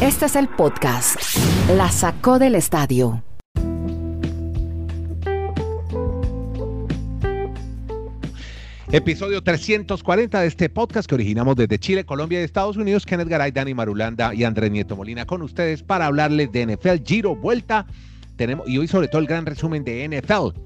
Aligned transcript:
Este 0.00 0.26
es 0.26 0.36
el 0.36 0.48
podcast. 0.48 1.16
La 1.76 1.90
sacó 1.90 2.38
del 2.38 2.54
estadio. 2.54 3.22
Episodio 8.92 9.40
340 9.42 10.40
de 10.40 10.46
este 10.48 10.68
podcast 10.68 11.08
que 11.08 11.14
originamos 11.14 11.54
desde 11.54 11.78
Chile, 11.78 12.04
Colombia 12.04 12.40
y 12.40 12.44
Estados 12.44 12.76
Unidos. 12.76 13.06
Kenneth 13.06 13.28
Garay, 13.28 13.52
Dani 13.52 13.72
Marulanda 13.72 14.34
y 14.34 14.42
Andrés 14.42 14.70
Nieto 14.72 14.96
Molina 14.96 15.26
con 15.26 15.42
ustedes 15.42 15.82
para 15.82 16.06
hablarles 16.06 16.50
de 16.50 16.66
NFL 16.66 17.04
Giro 17.04 17.36
Vuelta. 17.36 17.86
Tenemos, 18.36 18.68
y 18.68 18.78
hoy 18.78 18.88
sobre 18.88 19.06
todo 19.06 19.20
el 19.20 19.28
gran 19.28 19.46
resumen 19.46 19.84
de 19.84 20.08
NFL. 20.08 20.58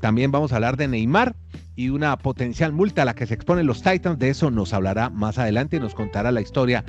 También 0.00 0.32
vamos 0.32 0.52
a 0.52 0.56
hablar 0.56 0.76
de 0.76 0.88
Neymar 0.88 1.36
y 1.76 1.90
una 1.90 2.16
potencial 2.18 2.72
multa 2.72 3.02
a 3.02 3.04
la 3.04 3.14
que 3.14 3.26
se 3.26 3.34
exponen 3.34 3.66
los 3.66 3.82
Titans. 3.82 4.18
De 4.18 4.30
eso 4.30 4.50
nos 4.50 4.74
hablará 4.74 5.10
más 5.10 5.38
adelante 5.38 5.76
y 5.76 5.80
nos 5.80 5.94
contará 5.94 6.32
la 6.32 6.40
historia 6.40 6.84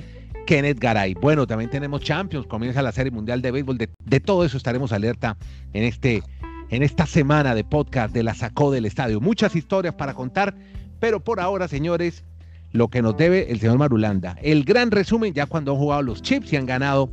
Kenneth 0.45 0.79
Garay. 0.79 1.13
Bueno, 1.15 1.47
también 1.47 1.69
tenemos 1.69 2.01
Champions, 2.01 2.47
comienza 2.47 2.81
la 2.81 2.91
Serie 2.91 3.11
Mundial 3.11 3.41
de 3.41 3.51
Béisbol. 3.51 3.77
De, 3.77 3.89
de 4.03 4.19
todo 4.19 4.45
eso 4.45 4.57
estaremos 4.57 4.91
alerta 4.91 5.37
en 5.73 5.83
este 5.83 6.23
en 6.69 6.83
esta 6.83 7.05
semana 7.05 7.53
de 7.53 7.63
podcast 7.63 8.13
de 8.13 8.23
la 8.23 8.33
Sacó 8.33 8.71
del 8.71 8.85
Estadio. 8.85 9.21
Muchas 9.21 9.55
historias 9.55 9.93
para 9.95 10.13
contar, 10.13 10.55
pero 10.99 11.23
por 11.23 11.39
ahora, 11.39 11.67
señores, 11.67 12.23
lo 12.71 12.89
que 12.89 13.01
nos 13.01 13.15
debe 13.17 13.51
el 13.51 13.59
señor 13.59 13.77
Marulanda. 13.77 14.35
El 14.41 14.63
gran 14.63 14.91
resumen 14.91 15.33
ya 15.33 15.45
cuando 15.45 15.71
han 15.71 15.77
jugado 15.77 16.01
los 16.01 16.21
Chips 16.21 16.51
y 16.53 16.55
han 16.55 16.65
ganado 16.65 17.09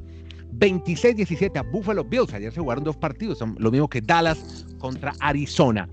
26-17 0.59 1.57
a 1.59 1.63
Buffalo 1.63 2.05
Bills. 2.05 2.33
Ayer 2.35 2.53
se 2.53 2.61
jugaron 2.61 2.85
dos 2.85 2.97
partidos, 2.97 3.39
lo 3.59 3.71
mismo 3.71 3.89
que 3.89 4.01
Dallas 4.01 4.67
contra 4.79 5.13
Arizona. 5.21 5.89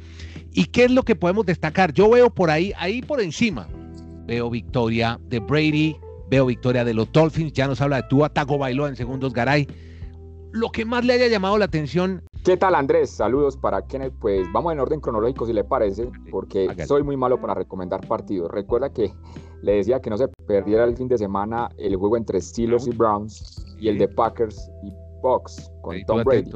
¿Y 0.53 0.65
qué 0.65 0.85
es 0.85 0.91
lo 0.91 1.03
que 1.03 1.15
podemos 1.15 1.45
destacar? 1.45 1.93
Yo 1.93 2.09
veo 2.09 2.29
por 2.29 2.49
ahí, 2.49 2.73
ahí 2.77 3.01
por 3.01 3.21
encima, 3.21 3.67
veo 4.25 4.49
victoria 4.49 5.19
de 5.29 5.39
Brady, 5.39 5.95
veo 6.29 6.45
victoria 6.45 6.83
de 6.85 6.93
los 6.93 7.11
Dolphins, 7.11 7.53
ya 7.53 7.67
nos 7.67 7.81
habla 7.81 7.97
de 7.97 8.07
Tua 8.09 8.29
Tagovailoa 8.29 8.89
en 8.89 8.95
segundos 8.95 9.33
Garay. 9.33 9.67
Lo 10.51 10.71
que 10.71 10.85
más 10.85 11.05
le 11.05 11.13
haya 11.13 11.27
llamado 11.27 11.57
la 11.57 11.65
atención 11.65 12.23
¿Qué 12.43 12.55
tal 12.55 12.73
Andrés? 12.73 13.09
Saludos 13.09 13.57
para 13.57 13.85
Kenneth. 13.85 14.13
Pues 14.19 14.47
vamos 14.53 14.71
en 14.71 14.79
orden 14.79 15.01
cronológico 15.01 15.45
si 15.45 15.51
le 15.51 15.65
parece, 15.65 16.09
porque 16.31 16.73
soy 16.87 17.03
muy 17.03 17.17
malo 17.17 17.39
para 17.39 17.53
recomendar 17.53 18.07
partidos. 18.07 18.49
Recuerda 18.49 18.91
que 18.91 19.13
le 19.61 19.73
decía 19.73 19.99
que 19.99 20.09
no 20.09 20.17
se 20.17 20.29
perdiera 20.47 20.85
el 20.85 20.95
fin 20.95 21.09
de 21.09 21.17
semana 21.17 21.69
el 21.77 21.95
juego 21.97 22.15
entre 22.15 22.39
Steelers 22.39 22.87
y 22.87 22.91
Browns 22.91 23.65
y 23.77 23.89
el 23.89 23.97
de 23.97 24.07
Packers 24.07 24.71
y 24.83 24.93
Bucks 25.21 25.69
con 25.81 26.01
Tom 26.05 26.23
Brady. 26.23 26.49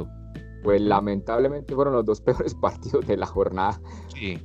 Pues 0.63 0.81
lamentablemente 0.81 1.75
fueron 1.75 1.93
los 1.93 2.05
dos 2.05 2.21
peores 2.21 2.55
partidos 2.55 3.05
de 3.05 3.17
la 3.17 3.25
jornada, 3.25 3.79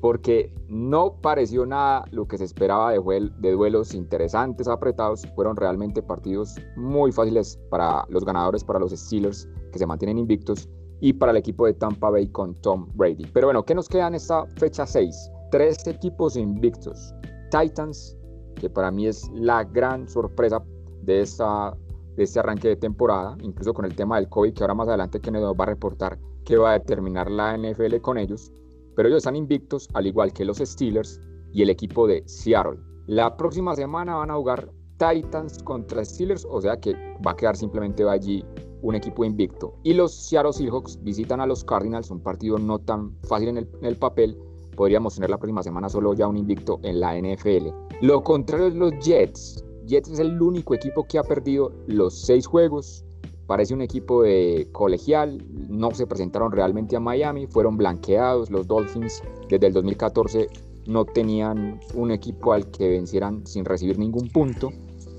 porque 0.01 0.53
no 0.69 1.21
pareció 1.21 1.65
nada 1.65 2.05
lo 2.11 2.27
que 2.27 2.39
se 2.39 2.45
esperaba 2.45 2.93
de, 2.93 3.31
de 3.39 3.53
duelos 3.53 3.95
interesantes, 3.95 4.67
apretados. 4.69 5.27
Fueron 5.35 5.57
realmente 5.57 6.03
partidos 6.03 6.57
muy 6.77 7.13
fáciles 7.13 7.59
para 7.71 8.05
los 8.09 8.25
ganadores, 8.25 8.65
para 8.65 8.79
los 8.79 8.93
Steelers, 8.93 9.49
que 9.73 9.79
se 9.79 9.87
mantienen 9.87 10.19
invictos 10.19 10.69
y 11.01 11.13
para 11.13 11.31
el 11.31 11.39
equipo 11.39 11.67
de 11.67 11.75
Tampa 11.75 12.11
Bay 12.11 12.29
con 12.29 12.55
Tom 12.57 12.89
Brady. 12.95 13.27
Pero 13.33 13.47
bueno, 13.47 13.65
¿qué 13.65 13.75
nos 13.75 13.89
queda 13.89 14.09
en 14.09 14.15
esta 14.15 14.47
fecha 14.57 14.87
6? 14.87 15.31
Tres 15.51 15.87
equipos 15.87 16.37
invictos. 16.37 17.15
Titans, 17.51 18.17
que 18.57 18.69
para 18.69 18.91
mí 18.91 19.07
es 19.07 19.31
la 19.33 19.65
gran 19.65 20.09
sorpresa 20.09 20.63
de, 21.03 21.23
esta, 21.23 21.77
de 22.19 22.25
este 22.25 22.41
arranque 22.41 22.69
de 22.69 22.77
temporada, 22.77 23.37
incluso 23.43 23.73
con 23.73 23.85
el 23.85 23.95
tema 23.95 24.17
del 24.17 24.29
COVID, 24.29 24.53
que 24.53 24.63
ahora 24.65 24.75
más 24.75 24.89
adelante 24.89 25.21
que 25.21 25.31
nos 25.31 25.43
va 25.55 25.65
a 25.65 25.67
reportar 25.67 26.19
que 26.45 26.57
va 26.57 26.71
a 26.71 26.79
determinar 26.79 27.31
la 27.31 27.57
NFL 27.57 27.97
con 28.01 28.19
ellos. 28.19 28.53
Pero 28.97 29.09
ellos 29.09 29.19
están 29.19 29.37
invictos, 29.37 29.89
al 29.95 30.07
igual 30.07 30.33
que 30.33 30.45
los 30.45 30.59
Steelers 30.59 31.21
y 31.53 31.63
el 31.63 31.71
equipo 31.71 32.09
de 32.09 32.23
Seattle. 32.27 32.81
La 33.07 33.37
próxima 33.37 33.77
semana 33.77 34.17
van 34.17 34.31
a 34.31 34.35
jugar 34.35 34.73
Titans 34.97 35.63
contra 35.63 36.05
Steelers, 36.05 36.47
o 36.51 36.61
sea 36.61 36.81
que 36.81 36.95
va 37.25 37.31
a 37.31 37.37
quedar 37.37 37.57
simplemente 37.57 38.03
allí 38.09 38.45
un 38.83 38.97
equipo 38.97 39.25
invicto. 39.25 39.75
Y 39.85 39.95
los 39.95 40.13
Seattle 40.13 40.53
Seahawks 40.53 40.99
visitan 41.03 41.41
a 41.41 41.47
los 41.47 41.63
Cardinals, 41.63 42.11
un 42.11 42.21
partido 42.21 42.59
no 42.59 42.81
tan 42.81 43.15
fácil 43.29 43.51
en 43.51 43.69
el, 43.83 43.97
papel. 43.97 44.37
Podríamos 44.75 45.15
tener 45.15 45.31
la 45.31 45.39
próxima 45.39 45.63
semana 45.63 45.89
solo 45.89 46.15
ya 46.15 46.27
un 46.27 46.37
invicto 46.37 46.81
en 46.83 46.99
la 46.99 47.15
NFL. 47.17 47.69
Lo 48.01 48.23
contrario 48.25 48.67
es 48.67 48.75
los 48.75 48.93
Jets. 49.01 49.65
Jets 49.89 50.11
es 50.11 50.19
el 50.19 50.41
único 50.41 50.75
equipo 50.75 51.05
que 51.05 51.19
ha 51.19 51.23
perdido 51.23 51.73
los 51.87 52.15
seis 52.15 52.47
juegos. 52.47 53.05
Parece 53.47 53.75
un 53.75 53.81
equipo 53.81 54.23
de 54.23 54.69
colegial. 54.73 55.45
No 55.69 55.93
se 55.93 56.07
presentaron 56.07 56.53
realmente 56.53 56.95
a 56.95 57.01
Miami. 57.01 57.47
Fueron 57.47 57.77
blanqueados. 57.77 58.51
Los 58.51 58.67
Dolphins 58.67 59.23
desde 59.49 59.67
el 59.67 59.73
2014 59.73 60.49
no 60.87 61.05
tenían 61.05 61.81
un 61.95 62.11
equipo 62.11 62.53
al 62.53 62.71
que 62.71 62.89
vencieran 62.89 63.47
sin 63.47 63.65
recibir 63.65 63.99
ningún 63.99 64.29
punto 64.29 64.71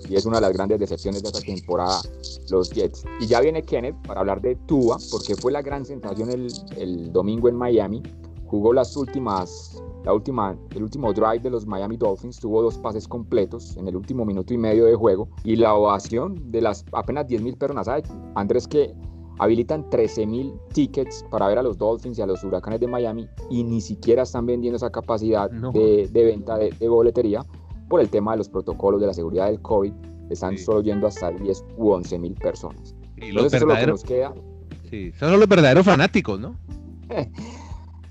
y 0.07 0.15
es 0.15 0.25
una 0.25 0.37
de 0.37 0.41
las 0.41 0.53
grandes 0.53 0.79
decepciones 0.79 1.21
de 1.21 1.29
esta 1.29 1.41
temporada, 1.41 2.01
los 2.49 2.69
Jets. 2.69 3.03
Y 3.19 3.27
ya 3.27 3.41
viene 3.41 3.63
Kenneth 3.63 3.95
para 4.07 4.21
hablar 4.21 4.41
de 4.41 4.55
Tua, 4.55 4.97
porque 5.11 5.35
fue 5.35 5.51
la 5.51 5.61
gran 5.61 5.85
sensación 5.85 6.29
el, 6.31 6.47
el 6.77 7.11
domingo 7.11 7.49
en 7.49 7.55
Miami. 7.55 8.01
Jugó 8.45 8.73
las 8.73 8.95
últimas, 8.95 9.81
la 10.03 10.13
última, 10.13 10.57
el 10.75 10.83
último 10.83 11.13
drive 11.13 11.39
de 11.39 11.49
los 11.49 11.65
Miami 11.65 11.97
Dolphins, 11.97 12.39
tuvo 12.39 12.61
dos 12.61 12.77
pases 12.77 13.07
completos 13.07 13.75
en 13.77 13.87
el 13.87 13.95
último 13.95 14.25
minuto 14.25 14.53
y 14.53 14.57
medio 14.57 14.85
de 14.85 14.95
juego. 14.95 15.29
Y 15.43 15.55
la 15.55 15.73
ovación 15.73 16.51
de 16.51 16.61
las 16.61 16.85
apenas 16.93 17.27
10.000 17.27 17.57
personas. 17.57 17.89
Andrés, 18.35 18.67
que 18.67 18.93
habilitan 19.39 19.89
13.000 19.89 20.53
tickets 20.73 21.25
para 21.29 21.47
ver 21.47 21.57
a 21.57 21.63
los 21.63 21.77
Dolphins 21.77 22.19
y 22.19 22.21
a 22.21 22.25
los 22.25 22.43
Huracanes 22.43 22.79
de 22.79 22.87
Miami 22.87 23.27
y 23.49 23.63
ni 23.63 23.81
siquiera 23.81 24.23
están 24.23 24.45
vendiendo 24.45 24.77
esa 24.77 24.89
capacidad 24.89 25.49
de, 25.49 26.09
de, 26.11 26.25
venta 26.25 26.57
de, 26.57 26.71
de, 26.71 26.89
boletería 26.89 27.43
por 27.87 28.01
el 28.01 28.09
tema 28.09 28.31
de 28.31 28.37
los 28.39 28.49
protocolos 28.49 29.01
de 29.01 29.07
la 29.07 29.13
seguridad 29.13 29.47
del 29.47 29.61
COVID, 29.61 29.93
están 30.29 30.57
solo 30.57 30.81
yendo 30.81 31.07
hasta 31.07 31.31
10 31.31 31.65
u 31.77 31.89
11 31.89 32.19
mil 32.19 32.33
personas. 32.35 32.95
Y 33.17 33.31
los 33.31 33.45
Entonces, 33.45 33.53
eso 33.53 33.71
es 33.71 33.73
lo 33.73 33.79
que 33.79 33.87
nos 33.87 34.03
queda. 34.03 34.33
Sí, 34.89 35.11
son 35.19 35.39
los 35.39 35.47
verdaderos 35.47 35.85
fanáticos, 35.85 36.39
¿no? 36.39 36.55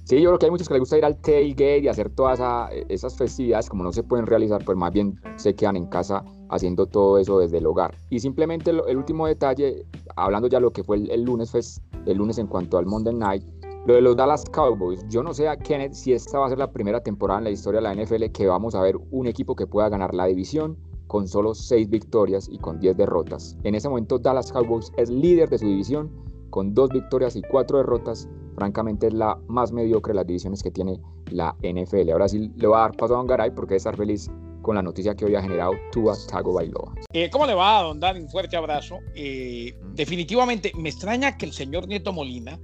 sí, 0.09 0.21
yo 0.21 0.31
creo 0.31 0.39
que 0.39 0.47
hay 0.47 0.51
muchos 0.51 0.69
que 0.69 0.75
les 0.75 0.81
gusta 0.81 0.99
ir 0.99 1.05
al 1.05 1.17
tailgate 1.21 1.81
y 1.81 1.89
hacer 1.89 2.11
todas 2.11 2.41
esas 2.89 3.17
festividades, 3.17 3.69
como 3.69 3.85
no 3.85 3.93
se 3.93 4.03
pueden 4.03 4.27
realizar, 4.27 4.65
pues 4.65 4.77
más 4.77 4.93
bien 4.93 5.21
se 5.37 5.55
quedan 5.55 5.77
en 5.77 5.87
casa 5.87 6.25
haciendo 6.51 6.87
todo 6.87 7.19
eso 7.19 7.39
desde 7.39 7.59
el 7.59 7.67
hogar. 7.67 7.95
Y 8.11 8.21
simplemente 8.21 8.71
el, 8.71 8.97
último 8.97 9.27
detalle, 9.27 9.85
hablando 10.17 10.49
ya 10.49 10.61
lo 10.61 10.73
que 10.73 10.83
fue 10.83 10.97
el, 10.97 11.23
lunes, 11.23 11.51
pues, 11.53 11.83
el 12.07 12.17
lunes 12.17 12.39
en 12.39 12.47
cuanto 12.47 12.79
al 12.79 12.87
Monday 12.87 13.15
Night, 13.15 13.45
lo 13.87 13.95
de 13.95 14.01
los 14.01 14.17
Dallas 14.17 14.45
Cowboys, 14.47 15.07
yo 15.09 15.23
no 15.23 15.33
sé 15.33 15.49
a 15.49 15.57
Kenneth 15.57 15.93
si 15.93 16.13
esta 16.13 16.39
va 16.39 16.47
a 16.47 16.49
ser 16.49 16.59
la 16.59 16.71
primera 16.71 17.03
temporada 17.03 17.39
en 17.39 17.45
la 17.45 17.51
historia 17.51 17.81
de 17.81 17.95
la 17.95 17.95
NFL 17.95 18.25
que 18.33 18.47
vamos 18.47 18.75
a 18.75 18.83
ver 18.83 18.97
un 19.11 19.27
equipo 19.27 19.55
que 19.55 19.67
pueda 19.67 19.89
ganar 19.89 20.15
la 20.15 20.27
división 20.27 20.77
con 21.07 21.27
solo 21.27 21.55
6 21.55 21.89
victorias 21.89 22.49
y 22.51 22.59
con 22.59 22.79
10 22.79 22.97
derrotas. 22.97 23.57
En 23.65 23.75
ese 23.75 23.89
momento 23.89 24.19
Dallas 24.19 24.53
Cowboys 24.53 24.93
es 24.97 25.11
líder 25.11 25.49
de 25.49 25.59
su 25.59 25.67
división 25.67 26.11
con 26.51 26.75
2 26.75 26.91
victorias 26.91 27.35
y 27.35 27.43
4 27.43 27.79
derrotas. 27.79 28.29
Francamente 28.59 29.07
es 29.07 29.15
la 29.15 29.39
más 29.47 29.71
mediocre 29.71 30.11
de 30.11 30.17
las 30.17 30.27
divisiones 30.27 30.65
que 30.65 30.73
tiene 30.73 30.99
la 31.31 31.55
NFL. 31.63 32.11
Ahora 32.11 32.29
sí 32.29 32.51
le 32.57 32.67
voy 32.67 32.77
a 32.77 32.81
dar 32.81 32.97
paso 32.97 33.15
a 33.15 33.19
Don 33.19 33.27
Garay 33.29 33.53
porque 33.53 33.75
debe 33.75 33.77
estar 33.77 33.97
feliz 33.97 34.29
con 34.63 34.75
la 34.75 34.83
noticia 34.83 35.15
que 35.15 35.27
hoy 35.27 35.37
ha 35.37 35.43
generado 35.43 35.75
Tua 35.93 36.17
Tagovailoa. 36.29 36.93
Eh, 37.13 37.31
¿Cómo 37.31 37.47
le 37.47 37.55
va, 37.55 37.83
don 37.83 38.01
Dani? 38.01 38.19
Un 38.19 38.29
fuerte 38.29 38.57
abrazo. 38.57 38.99
Eh, 39.15 39.79
definitivamente 39.95 40.73
me 40.77 40.89
extraña 40.89 41.39
que 41.39 41.47
el 41.47 41.53
señor 41.53 41.87
Nieto 41.87 42.13
Molina 42.13 42.59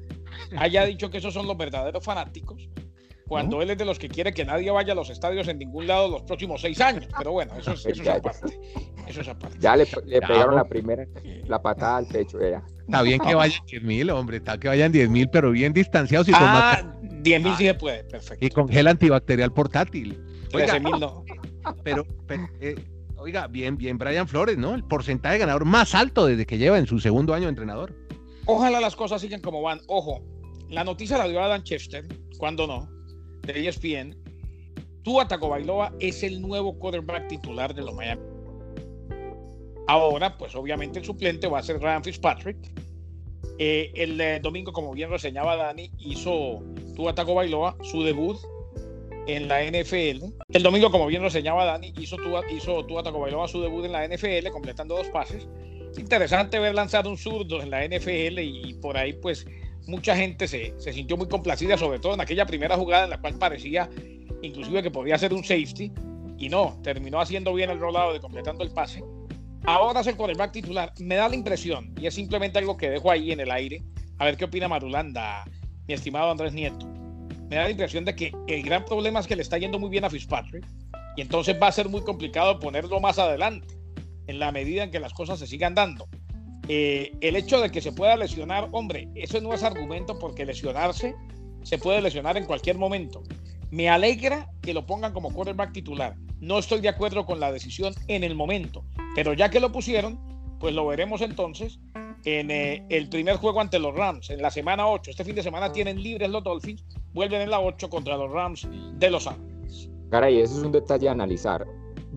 haya 0.58 0.84
dicho 0.84 1.08
que 1.10 1.18
esos 1.18 1.32
son 1.32 1.46
los 1.46 1.56
verdaderos 1.56 2.02
fanáticos, 2.02 2.68
cuando 3.26 3.62
él 3.62 3.70
es 3.70 3.78
de 3.78 3.84
los 3.84 3.98
que 3.98 4.08
quiere 4.08 4.32
que 4.32 4.44
nadie 4.44 4.70
vaya 4.70 4.92
a 4.92 4.96
los 4.96 5.10
estadios 5.10 5.48
en 5.48 5.58
ningún 5.58 5.86
lado 5.86 6.08
los 6.08 6.22
próximos 6.22 6.60
seis 6.60 6.80
años. 6.80 7.06
Pero 7.16 7.32
bueno, 7.32 7.54
eso 7.56 7.72
es, 7.72 7.86
eso 7.86 8.02
aparte. 8.12 8.60
Eso 9.06 9.20
es 9.22 9.28
aparte. 9.28 9.56
Ya 9.60 9.76
le, 9.76 9.86
pegaron 9.86 10.54
la 10.54 10.64
primera, 10.64 11.06
la 11.46 11.60
patada 11.60 11.98
al 11.98 12.06
pecho. 12.06 12.38
Ya. 12.40 12.62
Está 12.80 13.02
bien 13.02 13.20
que 13.20 13.34
vayan 13.34 13.64
10 13.66 13.82
mil, 13.82 14.10
hombre, 14.10 14.36
está 14.38 14.58
que 14.58 14.68
vayan 14.68 14.92
10 14.92 15.08
mil, 15.08 15.28
pero 15.30 15.50
bien 15.50 15.72
distanciados 15.72 16.28
y 16.28 16.32
con 16.32 16.42
ah, 16.42 16.96
10 17.02 17.42
mil 17.42 17.54
sí 17.56 17.64
se 17.64 17.74
puede, 17.74 18.04
perfecto. 18.04 18.44
Y 18.44 18.50
con 18.50 18.68
gel 18.68 18.86
antibacterial 18.86 19.52
portátil. 19.52 20.20
Oiga, 20.52 20.78
mil 20.78 21.00
no. 21.00 21.24
Pero, 21.82 22.06
eh, 22.60 22.74
oiga, 23.16 23.46
bien, 23.46 23.78
bien, 23.78 23.96
Brian 23.96 24.28
Flores, 24.28 24.58
¿no? 24.58 24.74
El 24.74 24.84
porcentaje 24.84 25.34
de 25.34 25.38
ganador 25.40 25.64
más 25.64 25.94
alto 25.94 26.26
desde 26.26 26.44
que 26.44 26.58
lleva 26.58 26.78
en 26.78 26.86
su 26.86 27.00
segundo 27.00 27.32
año 27.32 27.44
de 27.44 27.50
entrenador. 27.50 27.94
Ojalá 28.44 28.82
las 28.82 28.94
cosas 28.94 29.22
sigan 29.22 29.40
como 29.40 29.62
van. 29.62 29.80
Ojo, 29.86 30.22
la 30.68 30.84
noticia 30.84 31.16
la 31.16 31.26
dio 31.26 31.42
Adam 31.42 31.62
Chester, 31.62 32.06
cuando 32.36 32.66
no, 32.66 32.86
de 33.46 33.68
ESPN. 33.68 34.16
Tua 35.02 35.28
Tagovailoa 35.28 35.92
es 36.00 36.22
el 36.22 36.40
nuevo 36.40 36.78
quarterback 36.78 37.28
titular 37.28 37.74
de 37.74 37.82
los 37.82 37.94
Miami. 37.94 38.22
Ahora, 39.86 40.36
pues 40.38 40.54
obviamente 40.54 40.98
el 40.98 41.04
suplente 41.04 41.46
va 41.46 41.58
a 41.58 41.62
ser 41.62 41.78
Ryan 41.78 42.02
Fitzpatrick. 42.02 42.56
Eh, 43.58 43.92
el 43.94 44.20
eh, 44.20 44.40
domingo, 44.40 44.72
como 44.72 44.92
bien 44.92 45.10
reseñaba 45.10 45.56
Dani, 45.56 45.90
hizo 45.98 46.62
Tua 46.96 47.14
Tagovailoa 47.14 47.76
su 47.82 48.02
debut 48.02 48.38
en 49.26 49.48
la 49.48 49.62
NFL. 49.62 50.24
El 50.48 50.62
domingo, 50.62 50.90
como 50.90 51.06
bien 51.06 51.22
reseñaba 51.22 51.64
Dani, 51.64 51.92
hizo 51.98 52.16
Tua, 52.16 52.40
hizo 52.50 52.84
Tua 52.86 53.02
Tagovailoa 53.02 53.46
su 53.46 53.60
debut 53.60 53.84
en 53.84 53.92
la 53.92 54.08
NFL, 54.08 54.48
completando 54.50 54.96
dos 54.96 55.08
pases. 55.08 55.46
Es 55.92 55.98
interesante 55.98 56.58
ver 56.58 56.74
lanzar 56.74 57.06
un 57.06 57.16
zurdo 57.16 57.62
en 57.62 57.70
la 57.70 57.86
NFL 57.86 58.40
y 58.40 58.74
por 58.80 58.96
ahí, 58.96 59.12
pues, 59.12 59.46
mucha 59.86 60.16
gente 60.16 60.48
se, 60.48 60.74
se, 60.78 60.92
sintió 60.92 61.16
muy 61.16 61.28
complacida, 61.28 61.76
sobre 61.76 61.98
todo 61.98 62.14
en 62.14 62.20
aquella 62.20 62.46
primera 62.46 62.76
jugada 62.76 63.04
en 63.04 63.10
la 63.10 63.20
cual 63.20 63.34
parecía 63.34 63.88
inclusive 64.42 64.82
que 64.82 64.90
podía 64.90 65.18
ser 65.18 65.32
un 65.32 65.44
safety 65.44 65.92
y 66.38 66.48
no, 66.48 66.78
terminó 66.82 67.20
haciendo 67.20 67.54
bien 67.54 67.70
el 67.70 67.78
rolado 67.78 68.12
de 68.12 68.20
completando 68.20 68.64
el 68.64 68.70
pase. 68.70 69.02
ahora 69.64 70.00
es 70.00 70.06
el 70.06 70.16
quarterback 70.16 70.52
titular. 70.52 70.92
Me 70.98 71.14
da 71.14 71.28
la 71.28 71.34
impresión, 71.34 71.94
y 71.98 72.06
es 72.06 72.14
simplemente 72.14 72.58
algo 72.58 72.76
que 72.76 72.90
dejo 72.90 73.10
ahí 73.10 73.32
en 73.32 73.40
el 73.40 73.50
aire, 73.50 73.82
a 74.18 74.24
ver 74.24 74.36
qué 74.36 74.44
opina 74.44 74.68
Marulanda, 74.68 75.44
mi 75.86 75.94
estimado 75.94 76.30
Andrés 76.30 76.52
Nieto. 76.52 76.86
Me 77.48 77.56
da 77.56 77.64
la 77.64 77.70
impresión 77.70 78.04
de 78.04 78.14
que 78.14 78.32
el 78.48 78.62
gran 78.62 78.84
problema 78.84 79.20
es 79.20 79.26
que 79.26 79.36
le 79.36 79.42
está 79.42 79.58
yendo 79.58 79.78
muy 79.78 79.90
bien 79.90 80.04
a 80.04 80.10
Fitzpatrick 80.10 80.66
y 81.16 81.20
entonces 81.20 81.56
va 81.60 81.68
a 81.68 81.72
ser 81.72 81.88
muy 81.88 82.02
complicado 82.02 82.58
ponerlo 82.58 83.00
más 83.00 83.18
adelante 83.18 83.74
en 84.26 84.38
la 84.38 84.50
medida 84.50 84.82
en 84.82 84.90
que 84.90 84.98
las 84.98 85.12
cosas 85.12 85.38
se 85.38 85.46
sigan 85.46 85.74
dando. 85.74 86.08
Eh, 86.68 87.12
el 87.20 87.36
hecho 87.36 87.60
de 87.60 87.70
que 87.70 87.80
se 87.80 87.92
pueda 87.92 88.16
lesionar, 88.16 88.68
hombre, 88.72 89.08
eso 89.14 89.40
no 89.40 89.52
es 89.52 89.62
argumento 89.62 90.18
porque 90.18 90.46
lesionarse 90.46 91.14
se 91.62 91.78
puede 91.78 92.00
lesionar 92.00 92.36
en 92.36 92.46
cualquier 92.46 92.78
momento. 92.78 93.22
Me 93.70 93.88
alegra 93.88 94.50
que 94.62 94.74
lo 94.74 94.86
pongan 94.86 95.12
como 95.12 95.32
quarterback 95.32 95.72
titular. 95.72 96.16
No 96.40 96.58
estoy 96.58 96.80
de 96.80 96.88
acuerdo 96.88 97.26
con 97.26 97.40
la 97.40 97.52
decisión 97.52 97.94
en 98.08 98.24
el 98.24 98.34
momento, 98.34 98.84
pero 99.14 99.32
ya 99.32 99.50
que 99.50 99.60
lo 99.60 99.72
pusieron, 99.72 100.18
pues 100.60 100.74
lo 100.74 100.86
veremos 100.86 101.20
entonces 101.20 101.80
en 102.24 102.50
eh, 102.50 102.84
el 102.88 103.08
primer 103.08 103.36
juego 103.36 103.60
ante 103.60 103.78
los 103.78 103.94
Rams, 103.94 104.30
en 104.30 104.40
la 104.40 104.50
semana 104.50 104.86
8. 104.86 105.10
Este 105.10 105.24
fin 105.24 105.34
de 105.34 105.42
semana 105.42 105.72
tienen 105.72 106.02
libres 106.02 106.30
los 106.30 106.42
Dolphins, 106.42 106.84
vuelven 107.12 107.42
en 107.42 107.50
la 107.50 107.60
8 107.60 107.90
contra 107.90 108.16
los 108.16 108.30
Rams 108.30 108.66
de 108.94 109.10
Los 109.10 109.26
Ángeles. 109.26 109.90
Caray, 110.10 110.40
ese 110.40 110.54
es 110.54 110.60
un 110.60 110.72
detalle 110.72 111.08
a 111.08 111.12
analizar. 111.12 111.66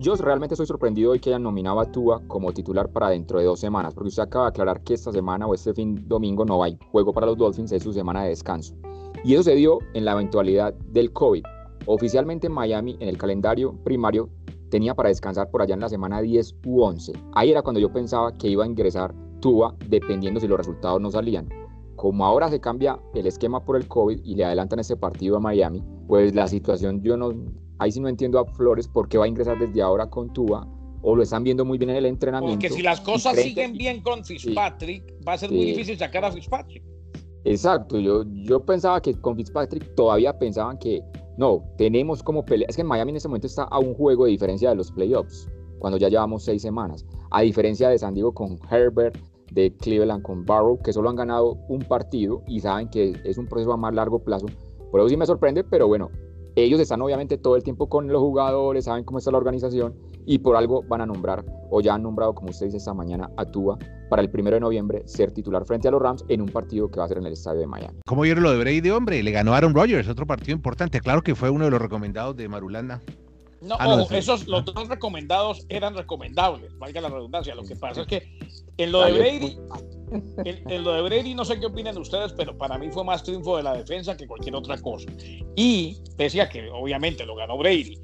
Yo 0.00 0.14
realmente 0.14 0.54
estoy 0.54 0.66
sorprendido 0.68 1.10
hoy 1.10 1.18
que 1.18 1.30
hayan 1.30 1.42
nominado 1.42 1.80
a 1.80 1.90
Tua 1.90 2.22
como 2.28 2.52
titular 2.52 2.88
para 2.88 3.08
dentro 3.08 3.40
de 3.40 3.46
dos 3.46 3.58
semanas, 3.58 3.94
porque 3.94 4.10
usted 4.10 4.22
acaba 4.22 4.44
de 4.44 4.50
aclarar 4.50 4.80
que 4.84 4.94
esta 4.94 5.10
semana 5.10 5.44
o 5.44 5.54
este 5.54 5.74
fin 5.74 6.06
domingo 6.06 6.44
no 6.44 6.62
hay 6.62 6.78
juego 6.92 7.12
para 7.12 7.26
los 7.26 7.36
Dolphins, 7.36 7.72
es 7.72 7.82
su 7.82 7.92
semana 7.92 8.22
de 8.22 8.28
descanso. 8.28 8.76
Y 9.24 9.34
eso 9.34 9.42
se 9.42 9.56
dio 9.56 9.80
en 9.94 10.04
la 10.04 10.12
eventualidad 10.12 10.72
del 10.74 11.12
COVID. 11.12 11.42
Oficialmente 11.86 12.48
Miami 12.48 12.96
en 13.00 13.08
el 13.08 13.18
calendario 13.18 13.74
primario 13.82 14.28
tenía 14.70 14.94
para 14.94 15.08
descansar 15.08 15.50
por 15.50 15.62
allá 15.62 15.74
en 15.74 15.80
la 15.80 15.88
semana 15.88 16.22
10 16.22 16.58
u 16.64 16.82
11. 16.82 17.14
Ahí 17.32 17.50
era 17.50 17.62
cuando 17.62 17.80
yo 17.80 17.92
pensaba 17.92 18.32
que 18.38 18.46
iba 18.46 18.62
a 18.62 18.68
ingresar 18.68 19.12
Tua 19.40 19.74
dependiendo 19.88 20.38
si 20.38 20.46
los 20.46 20.58
resultados 20.58 21.00
no 21.00 21.10
salían. 21.10 21.48
Como 21.96 22.24
ahora 22.24 22.48
se 22.50 22.60
cambia 22.60 23.00
el 23.14 23.26
esquema 23.26 23.64
por 23.64 23.76
el 23.76 23.88
COVID 23.88 24.20
y 24.22 24.36
le 24.36 24.44
adelantan 24.44 24.78
ese 24.78 24.96
partido 24.96 25.38
a 25.38 25.40
Miami, 25.40 25.82
pues 26.06 26.36
la 26.36 26.46
situación 26.46 27.02
yo 27.02 27.16
no, 27.16 27.32
ahí 27.78 27.92
sí 27.92 28.00
no 28.00 28.08
entiendo 28.08 28.38
a 28.38 28.44
Flores 28.44 28.88
por 28.88 29.08
qué 29.08 29.18
va 29.18 29.24
a 29.24 29.28
ingresar 29.28 29.58
desde 29.58 29.82
ahora 29.82 30.08
con 30.08 30.32
Tua 30.32 30.66
o 31.02 31.14
lo 31.14 31.22
están 31.22 31.44
viendo 31.44 31.64
muy 31.64 31.78
bien 31.78 31.90
en 31.90 31.96
el 31.96 32.06
entrenamiento. 32.06 32.58
Porque 32.58 32.74
si 32.74 32.82
las 32.82 33.00
cosas 33.00 33.36
siguen 33.36 33.72
bien 33.72 34.02
con 34.02 34.24
Fitzpatrick, 34.24 35.04
va 35.26 35.34
a 35.34 35.38
ser 35.38 35.50
muy 35.50 35.64
difícil 35.64 35.96
sacar 35.96 36.24
a 36.24 36.32
Fitzpatrick. 36.32 36.82
Exacto, 37.44 37.98
yo, 37.98 38.24
yo 38.26 38.60
pensaba 38.60 39.00
que 39.00 39.14
con 39.14 39.36
Fitzpatrick 39.36 39.94
todavía 39.94 40.36
pensaban 40.38 40.78
que 40.78 41.00
no, 41.36 41.62
tenemos 41.76 42.22
como 42.22 42.44
pelea. 42.44 42.66
Es 42.68 42.76
que 42.76 42.82
Miami 42.82 43.10
en 43.10 43.16
este 43.16 43.28
momento 43.28 43.46
está 43.46 43.62
a 43.62 43.78
un 43.78 43.94
juego 43.94 44.24
de 44.24 44.32
diferencia 44.32 44.70
de 44.70 44.74
los 44.74 44.90
playoffs, 44.90 45.48
cuando 45.78 45.98
ya 45.98 46.08
llevamos 46.08 46.44
seis 46.44 46.62
semanas. 46.62 47.06
A 47.30 47.42
diferencia 47.42 47.88
de 47.88 47.98
San 47.98 48.14
Diego 48.14 48.34
con 48.34 48.58
Herbert, 48.70 49.16
de 49.52 49.74
Cleveland 49.76 50.22
con 50.22 50.44
Barrow, 50.44 50.78
que 50.82 50.92
solo 50.92 51.08
han 51.08 51.16
ganado 51.16 51.56
un 51.68 51.80
partido 51.80 52.42
y 52.48 52.60
saben 52.60 52.88
que 52.88 53.14
es 53.24 53.38
un 53.38 53.46
proceso 53.46 53.72
a 53.72 53.76
más 53.76 53.94
largo 53.94 54.18
plazo. 54.18 54.46
Por 54.90 55.00
eso 55.00 55.08
sí 55.08 55.16
me 55.16 55.26
sorprende, 55.26 55.62
pero 55.64 55.86
bueno, 55.86 56.10
ellos 56.62 56.80
están 56.80 57.02
obviamente 57.02 57.38
todo 57.38 57.56
el 57.56 57.62
tiempo 57.62 57.88
con 57.88 58.08
los 58.08 58.20
jugadores, 58.20 58.84
saben 58.84 59.04
cómo 59.04 59.18
está 59.18 59.30
la 59.30 59.38
organización 59.38 59.94
y 60.26 60.38
por 60.38 60.56
algo 60.56 60.82
van 60.82 61.00
a 61.00 61.06
nombrar, 61.06 61.44
o 61.70 61.80
ya 61.80 61.94
han 61.94 62.02
nombrado, 62.02 62.34
como 62.34 62.50
usted 62.50 62.66
dice 62.66 62.78
esta 62.78 62.94
mañana, 62.94 63.30
a 63.36 63.44
Tua 63.44 63.78
para 64.08 64.22
el 64.22 64.30
primero 64.30 64.56
de 64.56 64.60
noviembre 64.60 65.02
ser 65.06 65.32
titular 65.32 65.64
frente 65.64 65.88
a 65.88 65.90
los 65.90 66.00
Rams 66.00 66.24
en 66.28 66.40
un 66.40 66.48
partido 66.48 66.90
que 66.90 66.98
va 66.98 67.06
a 67.06 67.08
ser 67.08 67.18
en 67.18 67.26
el 67.26 67.32
estadio 67.32 67.60
de 67.60 67.66
Miami. 67.66 67.98
¿Cómo 68.06 68.22
vieron 68.22 68.42
lo 68.42 68.50
de 68.50 68.58
Brady, 68.58 68.90
hombre? 68.90 69.22
Le 69.22 69.30
ganó 69.30 69.54
Aaron 69.54 69.74
Rodgers, 69.74 70.08
otro 70.08 70.26
partido 70.26 70.54
importante. 70.54 71.00
Claro 71.00 71.22
que 71.22 71.34
fue 71.34 71.50
uno 71.50 71.64
de 71.64 71.70
los 71.70 71.80
recomendados 71.80 72.36
de 72.36 72.48
Marulanda. 72.48 73.00
No, 73.60 73.76
ah, 73.78 74.06
esos, 74.10 74.46
los 74.46 74.64
dos 74.64 74.88
recomendados 74.88 75.66
eran 75.68 75.94
recomendables, 75.94 76.76
valga 76.78 77.00
la 77.00 77.08
redundancia. 77.08 77.54
Lo 77.54 77.64
que 77.64 77.74
pasa 77.74 78.02
es 78.02 78.06
que 78.06 78.22
en 78.76 78.92
lo 78.92 79.04
de 79.04 79.12
Brady, 79.12 79.58
en, 80.44 80.84
lo 80.84 80.92
de 80.92 81.02
Brady 81.02 81.34
no 81.34 81.44
sé 81.44 81.58
qué 81.58 81.66
opinan 81.66 81.96
ustedes, 81.98 82.32
pero 82.32 82.56
para 82.56 82.78
mí 82.78 82.90
fue 82.90 83.04
más 83.04 83.22
triunfo 83.22 83.56
de 83.56 83.62
la 83.62 83.74
defensa 83.74 84.16
que 84.16 84.26
cualquier 84.26 84.54
otra 84.54 84.78
cosa. 84.78 85.10
Y 85.56 85.98
pese 86.16 86.40
a 86.40 86.48
que 86.48 86.70
obviamente 86.70 87.24
lo 87.26 87.36
ganó 87.36 87.56
Brady, 87.58 87.98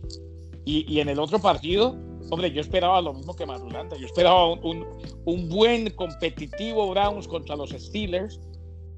y, 0.67 0.99
en 0.99 1.11
el 1.11 1.19
otro 1.19 1.39
partido, 1.39 1.95
hombre, 2.31 2.51
yo 2.51 2.62
esperaba 2.62 3.01
lo 3.03 3.12
mismo 3.12 3.37
que 3.37 3.45
Marulanda. 3.45 3.99
Yo 3.99 4.06
esperaba 4.06 4.47
un, 4.47 5.49
buen 5.51 5.91
competitivo 5.91 6.89
Browns 6.91 7.29
contra 7.29 7.55
los 7.55 7.71
Steelers 7.71 8.41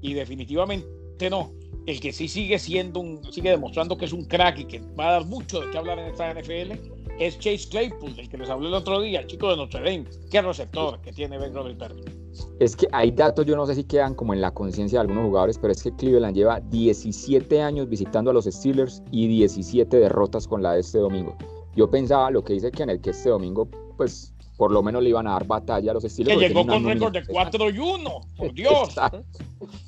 y 0.01 0.13
definitivamente 0.13 0.87
no 1.29 1.51
el 1.87 1.99
que 1.99 2.11
sí 2.11 2.27
sigue 2.27 2.59
siendo 2.59 2.99
un, 2.99 3.33
sigue 3.33 3.49
demostrando 3.49 3.97
que 3.97 4.05
es 4.05 4.13
un 4.13 4.25
crack 4.25 4.59
y 4.59 4.65
que 4.65 4.79
va 4.99 5.09
a 5.09 5.11
dar 5.13 5.25
mucho 5.25 5.61
de 5.61 5.71
qué 5.71 5.77
hablar 5.77 5.97
en 5.97 6.07
esta 6.07 6.33
NFL 6.33 6.73
es 7.17 7.39
Chase 7.39 7.67
Claypool, 7.69 8.15
del 8.15 8.29
que 8.29 8.37
les 8.37 8.49
hablé 8.49 8.67
el 8.67 8.73
otro 8.73 9.01
día, 9.01 9.25
chico 9.25 9.49
de 9.49 9.57
Notre 9.57 9.79
Dame. 9.79 10.05
Qué 10.29 10.41
receptor 10.41 11.01
que 11.01 11.11
tiene 11.13 11.37
Ben 11.37 11.53
Roethlisberger. 11.53 12.26
Es 12.59 12.75
que 12.75 12.87
hay 12.91 13.11
datos, 13.11 13.45
yo 13.45 13.55
no 13.55 13.65
sé 13.65 13.75
si 13.75 13.83
quedan 13.83 14.15
como 14.15 14.33
en 14.33 14.41
la 14.41 14.51
conciencia 14.51 14.99
de 14.99 15.01
algunos 15.01 15.25
jugadores, 15.25 15.57
pero 15.57 15.71
es 15.71 15.83
que 15.83 15.95
Cleveland 15.95 16.35
lleva 16.35 16.59
17 16.59 17.61
años 17.61 17.89
visitando 17.89 18.31
a 18.31 18.33
los 18.33 18.45
Steelers 18.45 19.03
y 19.11 19.27
17 19.27 19.97
derrotas 19.97 20.47
con 20.47 20.63
la 20.63 20.73
de 20.73 20.81
este 20.81 20.97
domingo. 20.99 21.35
Yo 21.75 21.89
pensaba 21.89 22.31
lo 22.31 22.43
que 22.43 22.53
dice 22.53 22.71
Kenneth, 22.71 23.01
que 23.01 23.11
este 23.11 23.29
domingo, 23.29 23.67
pues 23.97 24.33
por 24.57 24.71
lo 24.71 24.81
menos 24.81 25.03
le 25.03 25.09
iban 25.09 25.27
a 25.27 25.33
dar 25.33 25.45
batalla 25.45 25.91
a 25.91 25.93
los 25.93 26.03
Steelers. 26.03 26.39
Que 26.39 26.47
llegó 26.47 26.65
con 26.65 26.83
récord 26.83 27.13
de 27.13 27.25
4 27.25 27.69
y 27.69 27.77
1, 27.77 28.21
por 28.35 28.53
Dios. 28.53 28.95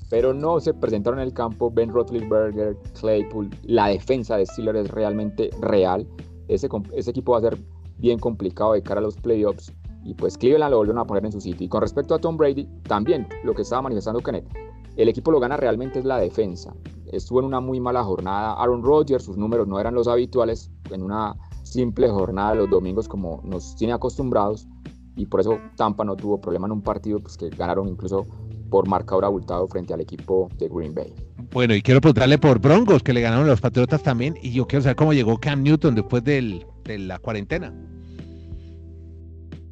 Pero 0.10 0.34
no 0.34 0.60
se 0.60 0.74
presentaron 0.74 1.20
en 1.20 1.26
el 1.26 1.34
campo 1.34 1.72
Ben 1.72 1.90
Roethlisberger, 1.90 2.78
Claypool. 3.00 3.50
La 3.64 3.88
defensa 3.88 4.38
de 4.38 4.46
Steelers 4.46 4.86
es 4.86 4.92
realmente 4.92 5.50
real. 5.60 6.08
Ese, 6.48 6.70
ese 6.96 7.10
equipo 7.10 7.32
va 7.32 7.40
a 7.40 7.42
ser 7.42 7.58
bien 7.98 8.20
complicado 8.20 8.74
de 8.74 8.84
cara 8.84 9.00
a 9.00 9.04
los 9.04 9.16
playoffs. 9.18 9.74
Y 10.10 10.16
pues 10.16 10.38
Cleveland 10.38 10.72
lo 10.72 10.78
volvieron 10.78 11.00
a 11.00 11.06
poner 11.06 11.24
en 11.26 11.32
su 11.32 11.40
sitio. 11.40 11.66
Y 11.66 11.70
con 11.70 11.82
respecto 11.82 12.16
a 12.16 12.20
Tom 12.20 12.36
Brady, 12.36 12.68
también 12.88 13.28
lo 13.44 13.54
que 13.54 13.62
estaba 13.62 13.84
manifestando 13.84 14.22
Kenneth, 14.22 14.48
el 14.98 15.08
equipo 15.08 15.32
lo 15.32 15.40
gana 15.40 15.56
realmente 15.56 16.00
es 16.00 16.06
la 16.06 16.18
defensa. 16.18 16.74
Estuvo 17.12 17.40
en 17.40 17.46
una 17.46 17.60
muy 17.60 17.80
mala 17.80 18.04
jornada. 18.04 18.54
Aaron 18.54 18.84
Rodgers, 18.84 19.24
sus 19.24 19.38
números 19.38 19.68
no 19.68 19.80
eran 19.80 19.94
los 19.94 20.08
habituales 20.08 20.72
en 20.90 21.04
una 21.04 21.36
simple 21.62 22.10
jornada 22.10 22.56
los 22.56 22.70
domingos 22.72 23.08
como 23.08 23.42
nos 23.44 23.76
tiene 23.76 23.94
acostumbrados 23.94 24.68
y 25.16 25.28
por 25.28 25.42
eso 25.42 25.60
Tampa 25.76 26.04
no 26.04 26.16
tuvo 26.16 26.42
problema 26.42 26.66
en 26.66 26.72
un 26.72 26.82
partido 26.82 27.20
pues 27.20 27.38
que 27.38 27.50
ganaron 27.50 27.88
incluso 27.88 28.26
por 28.72 28.88
marcador 28.88 29.26
abultado 29.26 29.68
frente 29.68 29.94
al 29.94 30.02
equipo 30.02 30.50
de 30.58 30.68
Green 30.68 30.96
Bay. 30.96 31.14
Bueno, 31.52 31.76
y 31.76 31.82
quiero 31.82 32.02
preguntarle 32.02 32.38
por 32.38 32.60
Broncos, 32.60 33.04
que 33.04 33.14
le 33.14 33.22
ganaron 33.22 33.48
los 33.48 33.62
Patriotas 33.62 34.04
también, 34.04 34.36
y 34.42 34.52
yo 34.52 34.68
quiero 34.68 34.84
saber 34.84 34.96
cómo 34.96 35.14
llegó 35.14 35.40
Cam 35.40 35.64
Newton 35.64 35.96
después 35.96 36.24
de 36.24 36.66
la 36.86 37.20
cuarentena. 37.20 37.74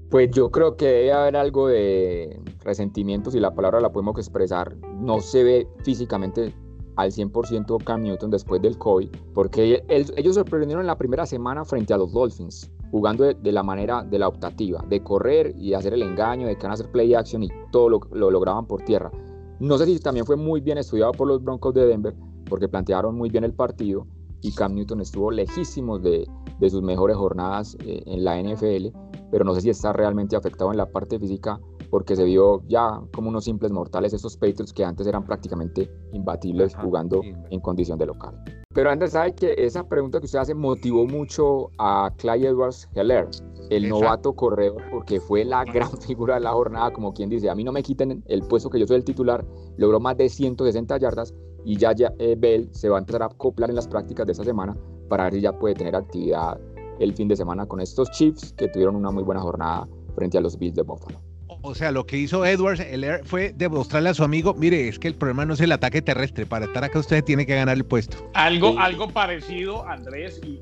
Pues 0.10 0.32
yo 0.32 0.50
creo 0.52 0.78
que 0.78 0.86
debe 0.86 1.12
haber 1.12 1.36
algo 1.36 1.68
de 1.68 2.42
resentimiento, 2.64 3.30
si 3.30 3.42
la 3.42 3.54
palabra 3.54 3.82
la 3.82 3.92
podemos 3.92 4.18
expresar. 4.18 4.78
No 5.02 5.20
se 5.20 5.44
ve 5.44 5.68
físicamente 5.84 6.54
al 6.96 7.12
100% 7.12 7.84
Cam 7.84 8.04
Newton 8.04 8.32
después 8.32 8.62
del 8.62 8.78
COVID, 8.78 9.10
porque 9.34 9.84
ellos 9.90 10.36
sorprendieron 10.36 10.82
en 10.82 10.88
la 10.88 10.98
primera 10.98 11.26
semana 11.26 11.66
frente 11.66 11.94
a 11.94 11.98
los 11.98 12.14
Dolphins, 12.14 12.72
jugando 12.90 13.26
de, 13.26 13.52
la 13.52 13.64
manera 13.64 14.02
de 14.02 14.18
la 14.18 14.30
optativa, 14.30 14.84
de 14.88 15.04
correr 15.04 15.54
y 15.58 15.74
hacer 15.74 15.94
el 15.94 16.02
engaño, 16.02 16.48
de 16.48 16.56
que 16.56 16.64
van 16.64 16.72
a 16.72 16.74
hacer 16.76 16.90
play 16.90 17.14
action 17.14 17.44
y 17.44 17.50
todo 17.72 17.90
lo, 17.90 18.00
lo 18.14 18.32
lograban 18.32 18.66
por 18.66 18.84
tierra. 18.84 19.12
No 19.60 19.78
sé 19.78 19.88
si 19.88 20.00
también 20.00 20.26
fue 20.26 20.38
muy 20.38 20.62
bien 20.62 20.78
estudiado 20.78 21.12
por 21.12 21.28
los 21.28 21.44
Broncos 21.44 21.74
de 21.74 21.86
Denver, 21.86 22.16
porque 22.50 22.70
plantearon 22.70 23.16
muy 23.16 23.30
bien 23.30 23.44
el 23.44 23.54
partido 23.54 24.08
y 24.42 24.52
Cam 24.54 24.76
Newton 24.76 25.02
estuvo 25.02 25.32
lejísimos 25.32 26.02
de, 26.02 26.28
de 26.60 26.70
sus 26.70 26.82
mejores 26.82 27.18
jornadas 27.18 27.78
eh, 27.86 28.04
en 28.06 28.24
la 28.24 28.42
NFL, 28.42 28.88
pero 29.32 29.44
no 29.44 29.54
sé 29.54 29.62
si 29.62 29.70
está 29.70 29.94
realmente 29.94 30.36
afectado 30.36 30.72
en 30.72 30.78
la 30.78 30.86
parte 30.86 31.20
física 31.20 31.60
porque 31.90 32.16
se 32.16 32.24
vio 32.24 32.62
ya 32.68 33.02
como 33.14 33.30
unos 33.30 33.46
simples 33.46 33.72
mortales 33.72 34.14
esos 34.14 34.36
Patriots 34.36 34.74
que 34.74 34.84
antes 34.84 35.08
eran 35.08 35.24
prácticamente 35.24 35.90
imbatibles 36.14 36.76
jugando 36.76 37.22
en 37.24 37.60
condición 37.60 37.98
de 37.98 38.08
local. 38.08 38.36
Pero 38.74 38.92
Andrés 38.92 39.12
sabe 39.12 39.34
que 39.34 39.56
esa 39.58 39.88
pregunta 39.88 40.20
que 40.20 40.26
usted 40.26 40.40
hace 40.40 40.54
motivó 40.54 41.08
mucho 41.08 41.72
a 41.80 42.12
Clyde 42.18 42.50
Edwards 42.50 42.88
Heller, 42.94 43.28
el 43.70 43.90
novato 43.90 44.34
corredor, 44.34 44.84
porque 44.92 45.20
fue 45.20 45.44
la 45.44 45.64
gran 45.64 45.98
figura 46.02 46.36
de 46.36 46.42
la 46.42 46.52
jornada, 46.52 46.92
como 46.92 47.14
quien 47.14 47.30
dice, 47.30 47.50
a 47.50 47.56
mí 47.56 47.64
no 47.64 47.72
me 47.72 47.82
quiten 47.82 48.24
el 48.28 48.42
puesto 48.44 48.70
que 48.70 48.80
yo 48.80 48.88
soy 48.88 48.98
el 48.98 49.04
titular, 49.04 49.46
logró 49.78 50.00
más 50.00 50.18
de 50.18 50.30
160 50.30 50.98
yardas 50.98 51.34
y 51.66 51.78
ya, 51.78 51.94
ya 51.94 52.14
eh, 52.20 52.36
Bell 52.38 52.70
se 52.72 52.88
va 52.88 52.98
a 52.98 53.00
empezar 53.00 53.24
a 53.24 53.26
acoplar 53.26 53.70
en 53.70 53.76
las 53.76 53.88
prácticas 53.88 54.26
de 54.26 54.34
esta 54.34 54.44
semana 54.44 54.78
para 55.10 55.26
ver 55.26 55.34
si 55.34 55.42
ya 55.42 55.58
puede 55.58 55.74
tener 55.74 55.96
actividad 55.96 56.60
el 57.00 57.14
fin 57.14 57.28
de 57.28 57.36
semana 57.36 57.66
con 57.66 57.80
estos 57.80 58.12
Chiefs 58.12 58.54
que 58.58 58.68
tuvieron 58.68 58.96
una 58.96 59.12
muy 59.12 59.24
buena 59.24 59.42
jornada 59.42 59.88
frente 60.16 60.38
a 60.38 60.42
los 60.42 60.58
Bills 60.58 60.76
de 60.76 60.84
Buffalo. 60.84 61.20
O 61.62 61.76
sea, 61.76 61.92
lo 61.92 62.06
que 62.06 62.18
hizo 62.18 62.46
Edwards 62.46 62.82
fue 63.24 63.54
demostrarle 63.56 64.10
a 64.10 64.14
su 64.14 64.24
amigo, 64.24 64.54
mire, 64.54 64.88
es 64.88 65.00
que 65.00 65.08
el 65.08 65.16
problema 65.16 65.46
no 65.46 65.54
es 65.54 65.60
el 65.60 65.72
ataque 65.72 66.02
terrestre, 66.02 66.46
para 66.46 66.66
estar 66.66 66.84
acá 66.84 67.00
usted 67.00 67.24
tiene 67.24 67.46
que 67.46 67.56
ganar 67.56 67.76
el 67.76 67.84
puesto. 67.84 68.30
Algo, 68.34 68.80
algo 68.80 69.10
parecido, 69.10 69.88
Andrés, 69.88 70.40
y, 70.44 70.62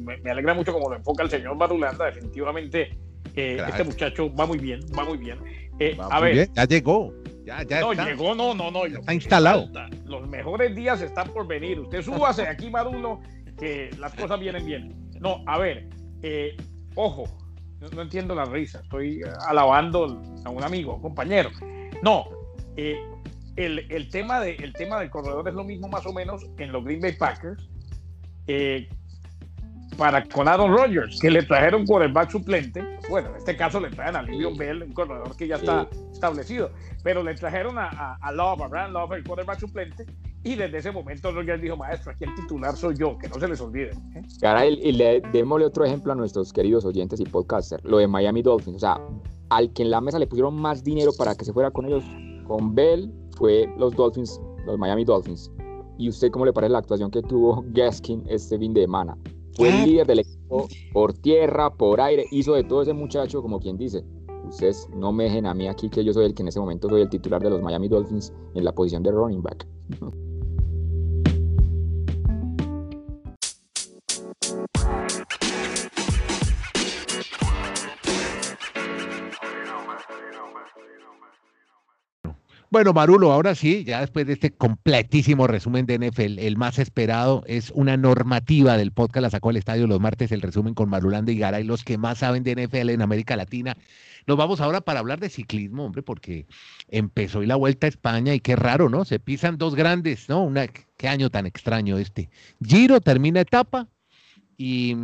me, 0.00 0.30
alegra 0.30 0.54
mucho 0.54 0.72
como 0.72 0.88
lo 0.88 0.96
enfoca 0.96 1.22
el 1.22 1.30
señor 1.30 1.56
Marulanda, 1.56 2.06
definitivamente 2.06 2.98
eh, 3.36 3.62
este 3.68 3.84
muchacho 3.84 4.34
va 4.34 4.46
muy 4.46 4.58
bien, 4.58 4.80
va 4.98 5.04
muy 5.04 5.18
bien. 5.18 5.38
Eh, 5.78 5.96
a 5.98 6.20
ver, 6.20 6.50
ya 6.52 6.64
llegó. 6.64 7.14
Ya, 7.44 7.62
ya 7.62 7.80
no, 7.80 7.92
llegó, 7.92 8.34
no, 8.34 8.54
no, 8.54 8.70
no. 8.70 8.84
está 8.84 9.14
instalado. 9.14 9.68
Los 10.04 10.28
mejores 10.28 10.74
días 10.76 11.00
están 11.00 11.28
por 11.30 11.46
venir. 11.46 11.80
Usted 11.80 12.02
súbase 12.02 12.46
aquí, 12.46 12.70
Marulo, 12.70 13.20
que 13.58 13.90
las 13.98 14.14
cosas 14.14 14.38
vienen 14.38 14.66
bien. 14.66 15.09
No, 15.20 15.42
a 15.46 15.58
ver, 15.58 15.88
eh, 16.22 16.56
ojo, 16.94 17.24
No, 17.94 18.02
entiendo 18.02 18.34
la 18.34 18.44
risa. 18.44 18.80
Estoy 18.82 19.22
alabando 19.46 20.22
a 20.44 20.50
un 20.50 20.64
amigo, 20.64 21.00
compañero. 21.00 21.50
No, 22.02 22.26
eh, 22.76 22.98
el, 23.56 23.90
el, 23.90 24.08
tema 24.08 24.40
de, 24.40 24.56
el 24.56 24.72
tema 24.72 25.00
del 25.00 25.10
corredor 25.10 25.48
es 25.48 25.54
lo 25.54 25.64
mismo 25.64 25.88
más 25.88 26.04
o 26.06 26.12
menos 26.12 26.46
en 26.58 26.72
los 26.72 26.84
Green 26.84 27.00
Bay 27.00 27.12
Packers 27.12 27.68
eh, 28.46 28.88
para 29.96 30.24
con 30.24 30.48
Aaron 30.48 30.74
Rodgers, 30.74 31.18
que 31.20 31.30
le 31.30 31.42
trajeron 31.42 31.84
quarterback 31.84 32.30
suplente. 32.30 32.82
Bueno, 33.08 33.30
en 33.30 33.36
este 33.36 33.56
caso 33.56 33.80
le 33.80 33.90
traen 33.90 34.16
a 34.16 34.22
Livion 34.22 34.56
Bell, 34.56 34.82
un 34.82 34.92
corredor 34.92 35.36
que 35.36 35.46
ya 35.46 35.56
está 35.56 35.88
establecido, 36.12 36.70
pero 37.02 37.22
le 37.22 37.34
trajeron 37.34 37.78
a, 37.78 38.16
a, 38.20 38.32
Love, 38.32 38.62
a 38.62 38.68
Brand 38.68 38.92
Love, 38.92 39.12
el 39.12 39.24
quarterback 39.24 39.58
suplente, 39.58 40.06
y 40.42 40.54
desde 40.54 40.78
ese 40.78 40.90
momento 40.90 41.30
Rodgers 41.32 41.60
dijo, 41.60 41.76
maestro, 41.76 42.12
aquí 42.12 42.24
el 42.24 42.34
titular 42.34 42.74
soy 42.74 42.96
yo, 42.96 43.18
que 43.18 43.28
no 43.28 43.38
se 43.38 43.46
les 43.46 43.60
olvide. 43.60 43.90
¿eh? 43.90 44.22
Ahora, 44.42 44.66
y 44.66 44.92
le 44.92 45.20
démosle 45.32 45.66
otro 45.66 45.84
ejemplo 45.84 46.12
a 46.12 46.14
nuestros 46.14 46.52
queridos 46.52 46.84
oyentes 46.84 47.20
y 47.20 47.24
podcasters, 47.24 47.84
lo 47.84 47.98
de 47.98 48.08
Miami 48.08 48.40
Dolphins. 48.40 48.76
O 48.76 48.80
sea, 48.80 49.00
al 49.50 49.72
que 49.72 49.82
en 49.82 49.90
la 49.90 50.00
mesa 50.00 50.18
le 50.18 50.26
pusieron 50.26 50.54
más 50.54 50.82
dinero 50.82 51.10
para 51.18 51.34
que 51.34 51.44
se 51.44 51.52
fuera 51.52 51.70
con 51.70 51.84
ellos, 51.84 52.04
con 52.46 52.74
Bell, 52.74 53.12
fue 53.36 53.68
los 53.76 53.94
Dolphins, 53.94 54.40
los 54.64 54.78
Miami 54.78 55.04
Dolphins. 55.04 55.50
¿Y 55.98 56.08
usted 56.08 56.30
cómo 56.30 56.46
le 56.46 56.52
parece 56.54 56.72
la 56.72 56.78
actuación 56.78 57.10
que 57.10 57.20
tuvo 57.20 57.62
Gaskin 57.68 58.24
este 58.26 58.58
fin 58.58 58.72
de 58.72 58.82
semana? 58.82 59.18
Fue 59.56 59.68
el 59.68 59.84
líder 59.84 60.06
del 60.06 60.20
equipo 60.20 60.68
por 60.92 61.12
tierra, 61.12 61.68
por 61.68 62.00
aire, 62.00 62.24
hizo 62.30 62.54
de 62.54 62.64
todo 62.64 62.80
ese 62.80 62.94
muchacho, 62.94 63.42
como 63.42 63.60
quien 63.60 63.76
dice. 63.76 64.02
Ustedes 64.48 64.88
no 64.96 65.12
me 65.12 65.24
dejen 65.24 65.44
a 65.44 65.52
mí 65.52 65.68
aquí 65.68 65.90
que 65.90 66.02
yo 66.02 66.14
soy 66.14 66.24
el 66.24 66.34
que 66.34 66.42
en 66.42 66.48
ese 66.48 66.58
momento 66.58 66.88
soy 66.88 67.02
el 67.02 67.10
titular 67.10 67.42
de 67.42 67.50
los 67.50 67.60
Miami 67.60 67.88
Dolphins 67.88 68.32
en 68.54 68.64
la 68.64 68.72
posición 68.72 69.02
de 69.02 69.10
running 69.10 69.42
back. 69.42 69.66
Bueno, 82.72 82.92
Marulo, 82.92 83.32
ahora 83.32 83.56
sí, 83.56 83.82
ya 83.82 84.00
después 84.00 84.28
de 84.28 84.34
este 84.34 84.52
completísimo 84.52 85.48
resumen 85.48 85.86
de 85.86 85.98
NFL, 85.98 86.38
el 86.38 86.56
más 86.56 86.78
esperado 86.78 87.42
es 87.48 87.72
una 87.74 87.96
normativa 87.96 88.76
del 88.76 88.92
podcast, 88.92 89.22
la 89.22 89.30
sacó 89.30 89.50
el 89.50 89.56
estadio 89.56 89.88
los 89.88 89.98
martes, 89.98 90.30
el 90.30 90.40
resumen 90.40 90.74
con 90.74 90.88
Marulanda 90.88 91.32
y 91.32 91.38
Garay, 91.38 91.64
los 91.64 91.82
que 91.82 91.98
más 91.98 92.18
saben 92.18 92.44
de 92.44 92.54
NFL 92.54 92.90
en 92.90 93.02
América 93.02 93.34
Latina. 93.34 93.76
Nos 94.28 94.36
vamos 94.36 94.60
ahora 94.60 94.80
para 94.82 95.00
hablar 95.00 95.18
de 95.18 95.30
ciclismo, 95.30 95.84
hombre, 95.84 96.04
porque 96.04 96.46
empezó 96.86 97.42
y 97.42 97.46
la 97.46 97.56
vuelta 97.56 97.88
a 97.88 97.90
España 97.90 98.34
y 98.34 98.40
qué 98.40 98.54
raro, 98.54 98.88
¿no? 98.88 99.04
Se 99.04 99.18
pisan 99.18 99.58
dos 99.58 99.74
grandes, 99.74 100.28
¿no? 100.28 100.44
Una, 100.44 100.68
qué 100.68 101.08
año 101.08 101.28
tan 101.28 101.46
extraño 101.46 101.98
este. 101.98 102.30
Giro 102.64 103.00
termina 103.00 103.40
etapa 103.40 103.88
y, 104.56 104.94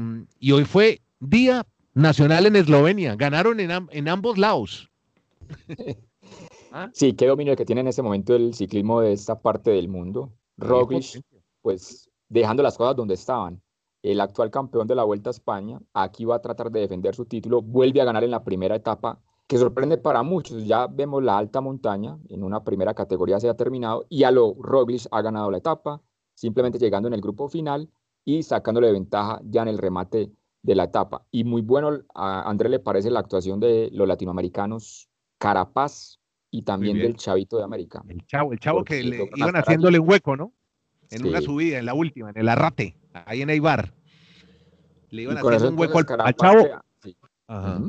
hoy 0.53 0.65
fue 0.67 1.01
Día 1.19 1.67
Nacional 1.95 2.47
en 2.47 2.55
Eslovenia. 2.55 3.17
Ganaron 3.17 3.59
en, 3.59 3.73
en 3.91 4.09
ambos 4.09 4.39
lados. 4.39 4.89
¿Ah? 6.79 6.91
Sí, 6.93 7.15
qué 7.15 7.27
dominio 7.27 7.57
que 7.57 7.65
tiene 7.65 7.81
en 7.81 7.89
este 7.89 8.03
momento 8.03 8.37
el 8.37 8.53
ciclismo 8.53 9.01
de 9.01 9.13
esta 9.13 9.41
parte 9.41 9.71
del 9.71 9.89
mundo. 9.89 10.35
Roglic, 10.59 11.23
pues 11.63 12.11
dejando 12.29 12.63
las 12.63 12.77
cosas 12.77 12.95
donde 12.95 13.15
estaban. 13.15 13.63
El 14.03 14.21
actual 14.21 14.51
campeón 14.51 14.87
de 14.87 14.95
la 14.95 15.05
Vuelta 15.05 15.31
a 15.31 15.33
España, 15.33 15.81
aquí 15.95 16.27
va 16.27 16.37
a 16.37 16.43
tratar 16.43 16.71
de 16.71 16.81
defender 16.81 17.15
su 17.15 17.25
título, 17.25 17.63
vuelve 17.63 18.03
a 18.03 18.05
ganar 18.05 18.25
en 18.25 18.31
la 18.31 18.45
primera 18.45 18.77
etapa, 18.77 19.19
que 19.47 19.57
sorprende 19.57 19.97
para 19.97 20.23
muchos. 20.23 20.67
Ya 20.67 20.87
vemos 20.87 21.23
la 21.23 21.39
alta 21.39 21.63
montaña, 21.63 22.19
en 22.29 22.45
una 22.45 22.63
primera 22.63 22.93
categoría 22.93 23.41
se 23.41 23.49
ha 23.49 23.57
terminado, 23.57 24.05
y 24.11 24.25
a 24.25 24.31
lo 24.31 24.55
Roglic 24.61 25.07
ha 25.11 25.23
ganado 25.23 25.51
la 25.51 25.57
etapa, 25.57 26.03
simplemente 26.35 26.79
llegando 26.79 27.09
en 27.09 27.15
el 27.15 27.23
grupo 27.23 27.49
final 27.49 27.89
y 28.23 28.43
sacándole 28.43 28.93
ventaja 28.93 29.41
ya 29.45 29.63
en 29.63 29.69
el 29.69 29.79
remate 29.79 30.31
de 30.61 30.75
la 30.75 30.85
etapa. 30.85 31.25
Y 31.31 31.45
muy 31.45 31.63
bueno, 31.63 32.03
a 32.15 32.43
André 32.43 32.69
le 32.69 32.81
parece 32.81 33.11
la 33.11 33.21
actuación 33.21 33.61
de 33.61 33.89
los 33.93 34.07
latinoamericanos 34.07 35.09
Carapaz, 35.39 36.19
y 36.51 36.63
también 36.63 36.99
del 36.99 37.17
chavito 37.17 37.59
de 37.59 37.65
América. 37.65 38.03
El 38.09 38.25
chavo, 38.27 38.53
el 38.53 38.61
chavo 38.61 38.85
que 38.85 39.03
le 39.03 39.31
iban 39.35 39.57
haciéndole 39.57 39.99
un 39.99 40.09
hueco, 40.09 40.37
¿no? 40.37 40.53
En 41.11 41.27
una 41.27 41.41
subida, 41.41 41.79
en 41.79 41.87
la 41.87 41.95
última, 41.95 42.31
en 42.31 42.39
el 42.39 42.49
arrate, 42.49 42.97
ahí 43.13 43.43
en 43.43 43.51
Eibar. 43.51 43.93
Le 45.11 45.23
iban 45.23 45.39
haciendo 45.39 45.71
un 45.71 45.79
hueco 45.79 45.99
al, 45.99 46.35
chavo. 46.35 46.67
Ajá. 47.47 47.81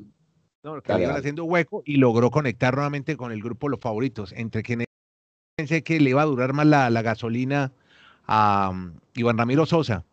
No, 0.64 0.82
que 0.82 0.94
le 0.94 1.04
iban 1.04 1.16
haciendo 1.16 1.46
hueco 1.46 1.82
y 1.86 1.98
logró 1.98 2.30
conectar 2.30 2.76
nuevamente 2.76 3.16
con 3.18 3.32
el 3.32 3.42
grupo 3.42 3.70
Los 3.70 3.80
Favoritos, 3.80 4.34
entre 4.34 4.64
quienes 4.64 4.88
pensé 5.56 5.84
que 5.84 6.00
le 6.00 6.12
iba 6.12 6.22
a 6.22 6.26
durar 6.26 6.54
más 6.54 6.68
la, 6.68 6.90
la 6.90 7.02
gasolina 7.02 7.72
a 8.28 8.70
um, 8.72 8.94
Iván 9.16 9.38
Ramiro 9.38 9.66
Sosa, 9.66 10.04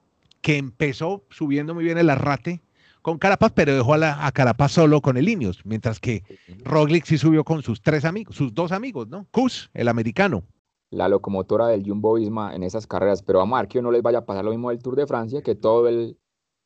que 0.40 0.56
empezó 0.56 1.24
subiendo 1.30 1.74
muy 1.74 1.84
bien 1.84 1.98
el 1.98 2.08
arrate 2.08 2.62
con 3.04 3.18
Carapaz, 3.18 3.52
pero 3.54 3.74
dejó 3.74 3.92
a, 3.92 4.32
Carapaz 4.32 4.72
solo 4.72 5.02
con 5.02 5.18
el 5.18 5.28
Ineos, 5.28 5.60
mientras 5.66 6.00
que 6.00 6.22
Roglic 6.64 7.04
sí 7.04 7.18
subió 7.18 7.44
con 7.44 7.62
sus 7.62 7.82
tres 7.82 8.06
amigos, 8.06 8.34
sus 8.34 8.54
dos 8.54 8.72
amigos, 8.72 9.08
¿no? 9.08 9.26
Kus, 9.30 9.70
el 9.74 9.88
americano. 9.88 10.42
La 10.88 11.10
locomotora 11.10 11.66
del 11.66 11.86
Jumbo 11.86 12.14
Visma 12.14 12.54
en 12.54 12.62
esas 12.62 12.86
carreras, 12.86 13.22
pero 13.22 13.42
a 13.42 13.44
Marquio 13.44 13.82
no 13.82 13.90
les 13.90 14.00
vaya 14.00 14.20
a 14.20 14.24
pasar 14.24 14.42
lo 14.42 14.52
mismo 14.52 14.70
del 14.70 14.82
Tour 14.82 14.96
de 14.96 15.06
Francia, 15.06 15.42
que 15.42 15.54
todo 15.54 15.86
el, 15.86 16.16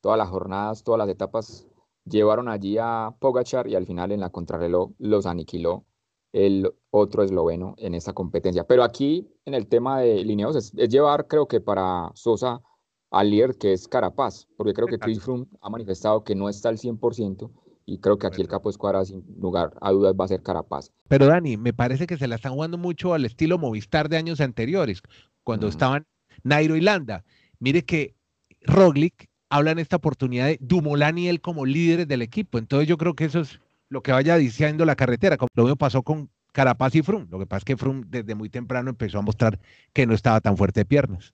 todas 0.00 0.16
las 0.16 0.28
jornadas, 0.28 0.84
todas 0.84 1.00
las 1.00 1.08
etapas 1.08 1.66
llevaron 2.04 2.48
allí 2.48 2.78
a 2.78 3.16
Pogachar 3.18 3.66
y 3.66 3.74
al 3.74 3.86
final 3.86 4.12
en 4.12 4.20
la 4.20 4.30
contrarreloj 4.30 4.92
los 4.98 5.26
aniquiló 5.26 5.86
el 6.32 6.72
otro 6.90 7.24
esloveno 7.24 7.74
en 7.78 7.94
esta 7.94 8.12
competencia. 8.12 8.62
Pero 8.62 8.84
aquí 8.84 9.28
en 9.44 9.54
el 9.54 9.66
tema 9.66 9.98
de 9.98 10.22
lineos 10.22 10.54
es 10.54 10.72
llevar, 10.72 11.26
creo 11.26 11.48
que 11.48 11.60
para 11.60 12.12
Sosa 12.14 12.62
al 13.10 13.30
líder 13.30 13.56
que 13.56 13.72
es 13.72 13.88
Carapaz, 13.88 14.46
porque 14.56 14.74
creo 14.74 14.86
que 14.86 14.98
Chris 14.98 15.20
Froome 15.20 15.46
ha 15.60 15.70
manifestado 15.70 16.24
que 16.24 16.34
no 16.34 16.48
está 16.48 16.68
al 16.68 16.78
100% 16.78 17.50
y 17.86 17.98
creo 17.98 18.18
que 18.18 18.26
aquí 18.26 18.42
el 18.42 18.48
capo 18.48 18.68
escuadra 18.68 19.04
sin 19.04 19.24
lugar 19.40 19.72
a 19.80 19.90
dudas 19.92 20.14
va 20.18 20.26
a 20.26 20.28
ser 20.28 20.42
Carapaz. 20.42 20.92
Pero 21.08 21.26
Dani, 21.26 21.56
me 21.56 21.72
parece 21.72 22.06
que 22.06 22.18
se 22.18 22.28
la 22.28 22.34
están 22.34 22.52
jugando 22.52 22.76
mucho 22.76 23.14
al 23.14 23.24
estilo 23.24 23.56
Movistar 23.56 24.10
de 24.10 24.18
años 24.18 24.40
anteriores, 24.40 25.00
cuando 25.42 25.68
estaban 25.68 26.06
Nairo 26.42 26.76
y 26.76 26.82
Landa. 26.82 27.24
Mire 27.58 27.84
que 27.84 28.14
Roglic 28.62 29.30
habla 29.48 29.70
en 29.70 29.78
esta 29.78 29.96
oportunidad 29.96 30.46
de 30.46 30.58
Dumoulin 30.60 31.16
y 31.16 31.28
él 31.28 31.40
como 31.40 31.64
líderes 31.64 32.06
del 32.06 32.20
equipo, 32.20 32.58
entonces 32.58 32.86
yo 32.86 32.98
creo 32.98 33.14
que 33.14 33.24
eso 33.24 33.40
es 33.40 33.58
lo 33.88 34.02
que 34.02 34.12
vaya 34.12 34.36
diciendo 34.36 34.84
la 34.84 34.96
carretera, 34.96 35.38
como 35.38 35.48
lo 35.54 35.62
mismo 35.62 35.76
pasó 35.76 36.02
con 36.02 36.28
Carapaz 36.52 36.94
y 36.94 37.02
Froome. 37.02 37.26
Lo 37.30 37.38
que 37.38 37.46
pasa 37.46 37.58
es 37.58 37.64
que 37.64 37.76
Froome 37.78 38.04
desde 38.06 38.34
muy 38.34 38.50
temprano 38.50 38.90
empezó 38.90 39.18
a 39.18 39.22
mostrar 39.22 39.58
que 39.94 40.06
no 40.06 40.12
estaba 40.12 40.40
tan 40.42 40.56
fuerte 40.56 40.80
de 40.80 40.84
piernas. 40.84 41.32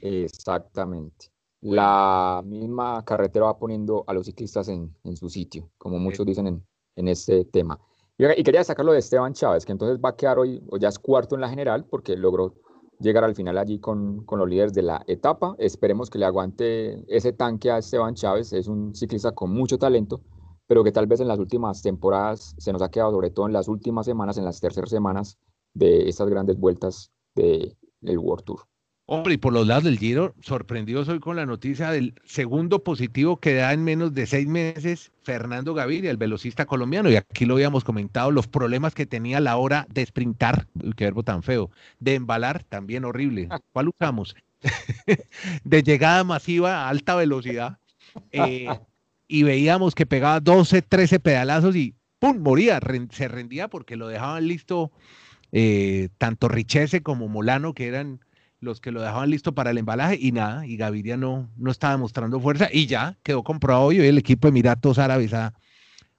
Exactamente. 0.00 1.30
La 1.60 2.42
misma 2.44 3.04
carretera 3.04 3.46
va 3.46 3.58
poniendo 3.58 4.04
a 4.06 4.12
los 4.12 4.26
ciclistas 4.26 4.68
en, 4.68 4.94
su 5.16 5.28
sitio, 5.28 5.70
como 5.78 5.98
muchos 5.98 6.24
dicen 6.26 6.46
en, 6.46 6.66
en 6.96 7.08
este 7.08 7.44
tema. 7.46 7.80
Y, 8.18 8.42
quería 8.44 8.64
sacarlo 8.64 8.92
de 8.92 9.00
Esteban 9.00 9.34
Chávez, 9.34 9.66
que 9.66 9.72
entonces 9.72 9.98
va 10.02 10.10
a 10.10 10.16
quedar 10.16 10.38
hoy, 10.38 10.62
o 10.70 10.78
ya 10.78 10.88
es 10.88 10.98
cuarto 10.98 11.34
en 11.34 11.42
la 11.42 11.50
general, 11.50 11.84
porque 11.84 12.16
logró 12.16 12.54
llegar 12.98 13.24
al 13.24 13.34
final 13.34 13.58
allí 13.58 13.78
con, 13.78 14.24
con, 14.24 14.38
los 14.38 14.48
líderes 14.48 14.72
de 14.72 14.82
la 14.82 15.02
etapa. 15.06 15.54
Esperemos 15.58 16.08
que 16.08 16.18
le 16.18 16.24
aguante 16.24 17.04
ese 17.14 17.32
tanque 17.32 17.70
a 17.70 17.78
Esteban 17.78 18.14
Chávez. 18.14 18.52
Es 18.52 18.68
un 18.68 18.94
ciclista 18.94 19.32
con 19.32 19.50
mucho 19.50 19.78
talento, 19.78 20.22
pero 20.66 20.82
que 20.82 20.92
tal 20.92 21.06
vez 21.06 21.20
en 21.20 21.28
las 21.28 21.38
últimas 21.38 21.82
temporadas 21.82 22.54
se 22.58 22.72
nos 22.72 22.80
ha 22.80 22.90
quedado, 22.90 23.12
sobre 23.12 23.30
todo 23.30 23.46
en 23.46 23.52
las 23.52 23.68
últimas 23.68 24.06
semanas, 24.06 24.38
en 24.38 24.44
las 24.44 24.60
terceras 24.60 24.90
semanas 24.90 25.38
de 25.74 26.08
estas 26.08 26.28
grandes 26.28 26.58
vueltas 26.58 27.12
del 27.34 27.76
World 28.02 28.44
Tour. 28.44 28.60
Hombre, 29.08 29.34
y 29.34 29.36
por 29.36 29.52
los 29.52 29.68
lados 29.68 29.84
del 29.84 30.00
Giro, 30.00 30.34
sorprendido 30.40 31.04
soy 31.04 31.20
con 31.20 31.36
la 31.36 31.46
noticia 31.46 31.92
del 31.92 32.14
segundo 32.24 32.82
positivo 32.82 33.36
que 33.36 33.54
da 33.54 33.72
en 33.72 33.84
menos 33.84 34.14
de 34.14 34.26
seis 34.26 34.48
meses 34.48 35.12
Fernando 35.22 35.74
Gaviria, 35.74 36.10
el 36.10 36.16
velocista 36.16 36.66
colombiano. 36.66 37.08
Y 37.08 37.14
aquí 37.14 37.44
lo 37.44 37.54
habíamos 37.54 37.84
comentado, 37.84 38.32
los 38.32 38.48
problemas 38.48 38.94
que 38.94 39.06
tenía 39.06 39.38
a 39.38 39.40
la 39.40 39.58
hora 39.58 39.86
de 39.90 40.04
sprintar, 40.04 40.66
qué 40.96 41.04
verbo 41.04 41.22
tan 41.22 41.44
feo, 41.44 41.70
de 42.00 42.14
embalar, 42.14 42.64
también 42.64 43.04
horrible. 43.04 43.46
Ah. 43.48 43.60
¿Cuál 43.72 43.90
usamos? 43.90 44.34
de 45.64 45.82
llegada 45.84 46.24
masiva 46.24 46.86
a 46.86 46.88
alta 46.88 47.14
velocidad. 47.14 47.78
Eh, 48.32 48.66
y 49.28 49.42
veíamos 49.44 49.94
que 49.94 50.06
pegaba 50.06 50.40
12, 50.40 50.82
13 50.82 51.20
pedalazos 51.20 51.76
y 51.76 51.94
¡pum! 52.18 52.38
moría, 52.38 52.80
se 53.10 53.28
rendía 53.28 53.68
porque 53.68 53.94
lo 53.94 54.08
dejaban 54.08 54.48
listo 54.48 54.90
eh, 55.52 56.08
tanto 56.18 56.48
Richese 56.48 57.02
como 57.02 57.28
Molano, 57.28 57.72
que 57.72 57.86
eran 57.86 58.20
los 58.60 58.80
que 58.80 58.90
lo 58.90 59.00
dejaban 59.00 59.30
listo 59.30 59.54
para 59.54 59.70
el 59.70 59.78
embalaje 59.78 60.18
y 60.20 60.32
nada, 60.32 60.66
y 60.66 60.76
Gaviria 60.76 61.16
no, 61.16 61.50
no 61.56 61.70
estaba 61.70 61.96
mostrando 61.96 62.40
fuerza 62.40 62.68
y 62.72 62.86
ya 62.86 63.18
quedó 63.22 63.42
comprobado 63.42 63.92
y 63.92 64.00
hoy 64.00 64.06
el 64.06 64.18
equipo 64.18 64.46
de 64.46 64.50
Emiratos 64.50 64.98
Árabes 64.98 65.34
ha, 65.34 65.54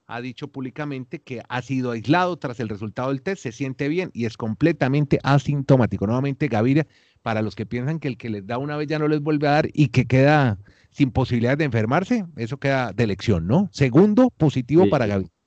ha 0.06 0.20
dicho 0.20 0.48
públicamente 0.48 1.20
que 1.20 1.42
ha 1.48 1.62
sido 1.62 1.90
aislado 1.90 2.36
tras 2.38 2.60
el 2.60 2.68
resultado 2.68 3.08
del 3.08 3.22
test, 3.22 3.42
se 3.42 3.52
siente 3.52 3.88
bien 3.88 4.10
y 4.14 4.24
es 4.24 4.36
completamente 4.36 5.18
asintomático. 5.22 6.06
Nuevamente 6.06 6.48
Gaviria, 6.48 6.86
para 7.22 7.42
los 7.42 7.54
que 7.54 7.66
piensan 7.66 7.98
que 7.98 8.08
el 8.08 8.16
que 8.16 8.30
les 8.30 8.46
da 8.46 8.58
una 8.58 8.76
vez 8.76 8.88
ya 8.88 8.98
no 8.98 9.08
les 9.08 9.20
vuelve 9.20 9.48
a 9.48 9.52
dar 9.52 9.68
y 9.72 9.88
que 9.88 10.06
queda 10.06 10.58
sin 10.90 11.10
posibilidad 11.10 11.58
de 11.58 11.64
enfermarse, 11.64 12.24
eso 12.36 12.56
queda 12.56 12.92
de 12.92 13.04
elección, 13.04 13.46
¿no? 13.46 13.68
Segundo 13.72 14.30
positivo 14.36 14.88
para 14.88 15.06
Gaviria. 15.06 15.37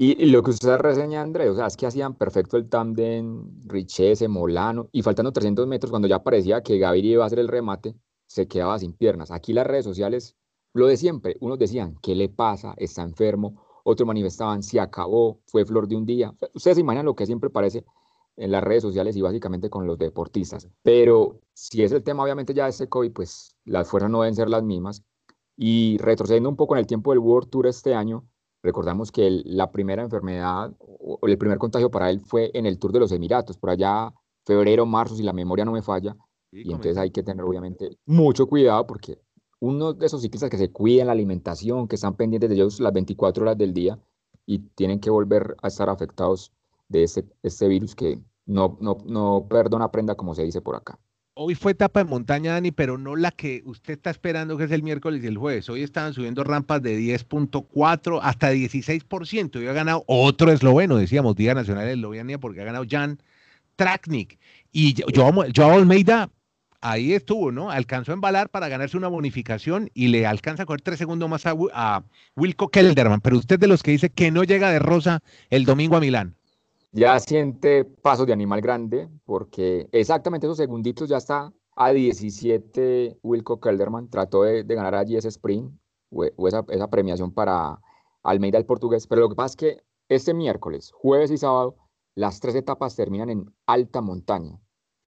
Y, 0.00 0.26
lo 0.26 0.42
que 0.44 0.52
usted 0.52 0.78
reseña, 0.78 1.22
Andrés, 1.22 1.50
o 1.50 1.56
sea, 1.56 1.66
es 1.66 1.76
que 1.76 1.86
hacían 1.86 2.14
perfecto 2.14 2.56
el 2.56 2.68
tándem 2.68 3.44
Richese, 3.66 4.28
Molano, 4.28 4.88
y 4.92 5.02
faltando 5.02 5.32
300 5.32 5.66
metros, 5.66 5.90
cuando 5.90 6.06
ya 6.06 6.22
parecía 6.22 6.62
que 6.62 6.78
Gaviria 6.78 7.14
iba 7.14 7.24
a 7.24 7.26
hacer 7.26 7.40
el 7.40 7.48
remate, 7.48 7.96
se 8.26 8.46
quedaba 8.46 8.78
sin 8.78 8.92
piernas. 8.92 9.32
Aquí 9.32 9.52
las 9.52 9.66
redes 9.66 9.84
sociales, 9.84 10.36
lo 10.72 10.86
de 10.86 10.96
siempre, 10.96 11.36
unos 11.40 11.58
decían, 11.58 11.96
¿qué 12.00 12.14
le 12.14 12.28
pasa? 12.28 12.74
¿Está 12.78 13.02
enfermo? 13.02 13.68
otros 13.90 14.06
manifestaban, 14.06 14.62
se 14.62 14.78
acabó, 14.80 15.40
fue 15.46 15.64
flor 15.64 15.88
de 15.88 15.96
un 15.96 16.04
día. 16.04 16.34
Ustedes 16.52 16.76
se 16.76 16.80
imaginan 16.82 17.06
lo 17.06 17.16
que 17.16 17.24
siempre 17.26 17.48
parece 17.48 17.84
en 18.36 18.50
las 18.52 18.62
redes 18.62 18.82
sociales 18.82 19.16
y 19.16 19.22
básicamente 19.22 19.70
con 19.70 19.86
los 19.86 19.98
deportistas. 19.98 20.68
Pero 20.82 21.40
si 21.54 21.82
es 21.82 21.92
el 21.92 22.02
tema 22.02 22.22
obviamente 22.22 22.52
ya 22.52 22.64
de 22.64 22.70
este 22.70 22.88
COVID, 22.88 23.12
pues 23.12 23.56
las 23.64 23.88
fuerzas 23.88 24.10
no 24.10 24.20
deben 24.20 24.34
ser 24.34 24.50
las 24.50 24.62
mismas. 24.62 25.02
Y 25.56 25.96
retrocediendo 25.98 26.48
un 26.50 26.56
poco 26.56 26.74
en 26.74 26.80
el 26.80 26.86
tiempo 26.86 27.10
del 27.10 27.18
World 27.18 27.48
Tour 27.50 27.66
este 27.66 27.94
año, 27.94 28.28
recordamos 28.68 29.10
que 29.10 29.42
la 29.44 29.72
primera 29.72 30.02
enfermedad 30.02 30.72
o 30.78 31.18
el 31.22 31.38
primer 31.38 31.58
contagio 31.58 31.90
para 31.90 32.10
él 32.10 32.20
fue 32.20 32.50
en 32.52 32.66
el 32.66 32.78
Tour 32.78 32.92
de 32.92 33.00
los 33.00 33.12
Emiratos, 33.12 33.56
por 33.56 33.70
allá 33.70 34.12
febrero, 34.44 34.84
marzo, 34.84 35.16
si 35.16 35.22
la 35.22 35.32
memoria 35.32 35.64
no 35.64 35.72
me 35.72 35.82
falla. 35.82 36.16
y 36.50 36.70
entonces 36.72 36.96
hay 36.96 37.10
que 37.10 37.22
tener 37.22 37.44
obviamente 37.44 37.98
mucho 38.06 38.46
cuidado 38.46 38.86
porque 38.86 39.20
uno 39.60 39.92
de 39.92 40.06
esos 40.06 40.22
ciclistas 40.22 40.50
que 40.50 40.58
se 40.58 40.70
cuidan 40.70 41.08
la 41.08 41.12
alimentación, 41.12 41.88
que 41.88 41.96
están 41.96 42.14
pendientes 42.14 42.48
de 42.48 42.56
ellos 42.56 42.80
las 42.80 42.92
24 42.92 43.42
horas 43.42 43.58
del 43.58 43.74
día 43.74 43.98
y 44.46 44.60
tienen 44.74 45.00
que 45.00 45.10
volver 45.10 45.56
a 45.62 45.68
estar 45.68 45.88
afectados 45.90 46.52
de 46.88 47.02
este, 47.02 47.26
este 47.42 47.68
virus 47.68 47.94
que 47.94 48.20
no, 48.46 48.78
no, 48.80 48.98
no 49.04 49.46
perdona 49.48 49.90
prenda, 49.90 50.14
como 50.14 50.34
se 50.34 50.44
dice 50.44 50.60
por 50.60 50.76
acá. 50.76 50.98
Hoy 51.40 51.54
fue 51.54 51.70
etapa 51.70 52.02
de 52.02 52.10
montaña, 52.10 52.54
Dani, 52.54 52.72
pero 52.72 52.98
no 52.98 53.14
la 53.14 53.30
que 53.30 53.62
usted 53.64 53.92
está 53.92 54.10
esperando, 54.10 54.58
que 54.58 54.64
es 54.64 54.72
el 54.72 54.82
miércoles 54.82 55.22
y 55.22 55.28
el 55.28 55.38
jueves. 55.38 55.68
Hoy 55.68 55.84
estaban 55.84 56.12
subiendo 56.12 56.42
rampas 56.42 56.82
de 56.82 56.98
10.4 56.98 58.18
hasta 58.20 58.52
16%. 58.52 59.62
Y 59.62 59.68
ha 59.68 59.72
ganado 59.72 60.02
otro 60.08 60.50
esloveno, 60.50 60.96
decíamos, 60.96 61.36
Día 61.36 61.54
Nacional 61.54 61.86
de 61.86 61.92
Eslovenia, 61.92 62.38
porque 62.38 62.60
ha 62.60 62.64
ganado 62.64 62.84
Jan 62.90 63.22
Traknik. 63.76 64.40
Y 64.72 64.94
yo, 64.94 65.06
yo 65.52 65.70
Almeida, 65.70 66.28
ahí 66.80 67.12
estuvo, 67.12 67.52
¿no? 67.52 67.70
Alcanzó 67.70 68.10
a 68.10 68.14
embalar 68.14 68.50
para 68.50 68.66
ganarse 68.66 68.96
una 68.96 69.06
bonificación 69.06 69.92
y 69.94 70.08
le 70.08 70.26
alcanza 70.26 70.64
a 70.64 70.66
correr 70.66 70.80
tres 70.80 70.98
segundos 70.98 71.30
más 71.30 71.46
a, 71.46 71.54
a 71.72 72.02
Wilco 72.34 72.68
Kelderman. 72.68 73.20
Pero 73.20 73.38
usted 73.38 73.60
de 73.60 73.68
los 73.68 73.84
que 73.84 73.92
dice 73.92 74.10
que 74.10 74.32
no 74.32 74.42
llega 74.42 74.72
de 74.72 74.80
rosa 74.80 75.20
el 75.50 75.66
domingo 75.66 75.96
a 75.96 76.00
Milán 76.00 76.37
ya 76.92 77.18
siente 77.20 77.84
pasos 77.84 78.26
de 78.26 78.32
animal 78.32 78.60
grande, 78.60 79.08
porque 79.24 79.88
exactamente 79.92 80.46
esos 80.46 80.56
segunditos 80.56 81.08
ya 81.08 81.18
está 81.18 81.52
a 81.76 81.92
17 81.92 83.18
Wilco 83.22 83.60
Kelderman, 83.60 84.10
trató 84.10 84.42
de, 84.42 84.64
ganar 84.64 84.94
allí 84.94 85.16
ese 85.16 85.28
sprint 85.28 85.72
o, 86.10 86.48
esa, 86.48 86.90
premiación 86.90 87.32
para 87.32 87.80
Almeida 88.22 88.58
el 88.58 88.66
portugués, 88.66 89.06
pero 89.06 89.22
lo 89.22 89.28
que 89.28 89.36
pasa 89.36 89.52
es 89.52 89.56
que 89.56 89.82
este 90.08 90.34
miércoles, 90.34 90.90
jueves 90.92 91.30
y 91.30 91.38
sábado, 91.38 91.76
las 92.14 92.40
tres 92.40 92.54
etapas 92.54 92.96
terminan 92.96 93.30
en 93.30 93.54
alta 93.66 94.00
montaña 94.00 94.58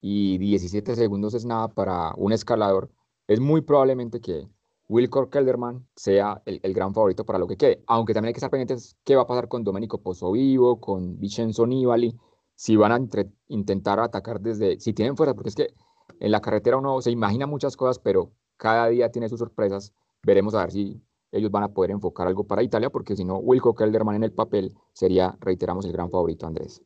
y 0.02 0.38
17 0.38 0.96
segundos 0.96 1.34
es 1.34 1.46
nada 1.46 1.68
para 1.68 2.14
un 2.16 2.32
escalador. 2.32 2.92
Es 3.28 3.40
muy 3.40 3.62
probablemente 3.62 4.22
que 4.22 4.48
Wilcor 4.88 5.30
Kelderman 5.30 5.88
sea 5.96 6.42
el, 6.46 6.74
gran 6.74 6.94
favorito 6.94 7.26
para 7.26 7.40
lo 7.40 7.48
que 7.48 7.58
quede. 7.58 7.84
Aunque 7.88 8.14
también 8.14 8.30
hay 8.30 8.34
que 8.34 8.38
estar 8.38 8.52
pendientes 8.52 8.96
qué 9.04 9.16
va 9.16 9.24
a 9.24 9.28
pasar 9.28 9.48
con 9.48 9.64
Domenico 9.64 10.02
Pozzovivo, 10.02 10.80
con 10.80 11.20
Vincenzo 11.20 11.66
Nibali, 11.66 12.16
si 12.56 12.76
van 12.76 12.92
a 12.92 13.00
intentar 13.48 14.00
atacar 14.00 14.40
desde, 14.40 14.80
si 14.80 14.94
tienen 14.94 15.18
fuerza, 15.18 15.34
porque 15.34 15.50
es 15.50 15.56
que 15.56 15.74
en 16.20 16.32
la 16.32 16.42
carretera 16.42 16.78
uno 16.78 17.02
se 17.02 17.12
imagina 17.12 17.48
muchas 17.48 17.76
cosas, 17.76 18.00
pero 18.00 18.32
cada 18.58 18.88
día 18.88 19.12
tiene 19.12 19.28
sus 19.28 19.40
sorpresas. 19.40 19.94
Veremos 20.24 20.54
a 20.56 20.62
ver 20.62 20.72
si 20.72 21.02
ellos 21.32 21.52
van 21.52 21.64
a 21.64 21.74
poder 21.74 21.92
enfocar 21.92 22.28
algo 22.28 22.46
para 22.46 22.64
Italia, 22.64 22.90
porque 22.90 23.16
si 23.16 23.26
no, 23.26 23.38
Wilco 23.38 23.76
Kelderman 23.76 24.16
en 24.16 24.24
el 24.24 24.32
papel 24.32 24.74
sería, 24.94 25.36
reiteramos, 25.42 25.86
el 25.86 25.92
gran 25.92 26.10
favorito, 26.10 26.48
Andrés. 26.48 26.82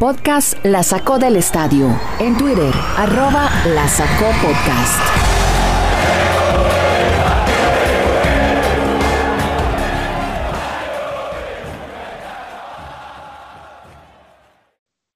Podcast 0.00 0.64
La 0.64 0.82
Sacó 0.82 1.18
del 1.18 1.36
Estadio. 1.36 1.88
En 2.18 2.36
Twitter, 2.38 2.72
arroba 2.96 3.50
La 3.66 3.86
Sacó 3.86 4.30
Podcast. 4.42 5.29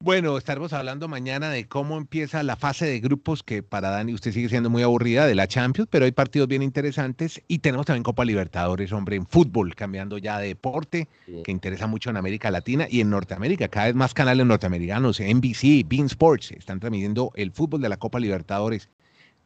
Bueno, 0.04 0.37
estaremos 0.37 0.75
hablando 0.75 1.08
mañana 1.08 1.49
de 1.49 1.66
cómo 1.66 1.96
empieza 1.96 2.42
la 2.42 2.57
fase 2.57 2.85
de 2.85 3.00
grupos 3.00 3.42
que 3.42 3.62
para 3.62 3.88
Dani 3.88 4.12
usted 4.12 4.33
sigue 4.33 4.50
siendo 4.50 4.68
muy 4.68 4.83
aburrida 4.83 5.26
de 5.26 5.35
la 5.35 5.48
Champions, 5.48 5.88
pero 5.90 6.05
hay 6.05 6.12
partidos 6.12 6.46
bien 6.46 6.62
interesantes 6.62 7.40
y 7.48 7.61
tenemos 7.61 7.87
también 7.87 8.02
Copa 8.02 8.22
Libertadores, 8.26 8.92
hombre, 8.92 9.16
en 9.16 9.26
fútbol, 9.26 9.74
cambiando 9.74 10.18
ya 10.18 10.38
de 10.38 10.48
deporte, 10.48 11.09
que 11.42 11.50
interesa 11.50 11.87
mucho 11.87 12.11
en 12.11 12.18
América 12.18 12.50
Latina 12.50 12.87
y 12.90 13.00
en 13.00 13.09
Norteamérica. 13.09 13.68
Cada 13.68 13.87
vez 13.87 13.94
más 13.94 14.12
canales 14.12 14.44
norteamericanos, 14.44 15.20
NBC, 15.20 15.88
Bean 15.88 16.05
Sports, 16.05 16.50
están 16.50 16.81
transmitiendo 16.81 17.33
el 17.35 17.50
fútbol 17.50 17.81
de 17.81 17.88
la 17.88 17.96
Copa 17.96 18.20
Libertadores. 18.20 18.90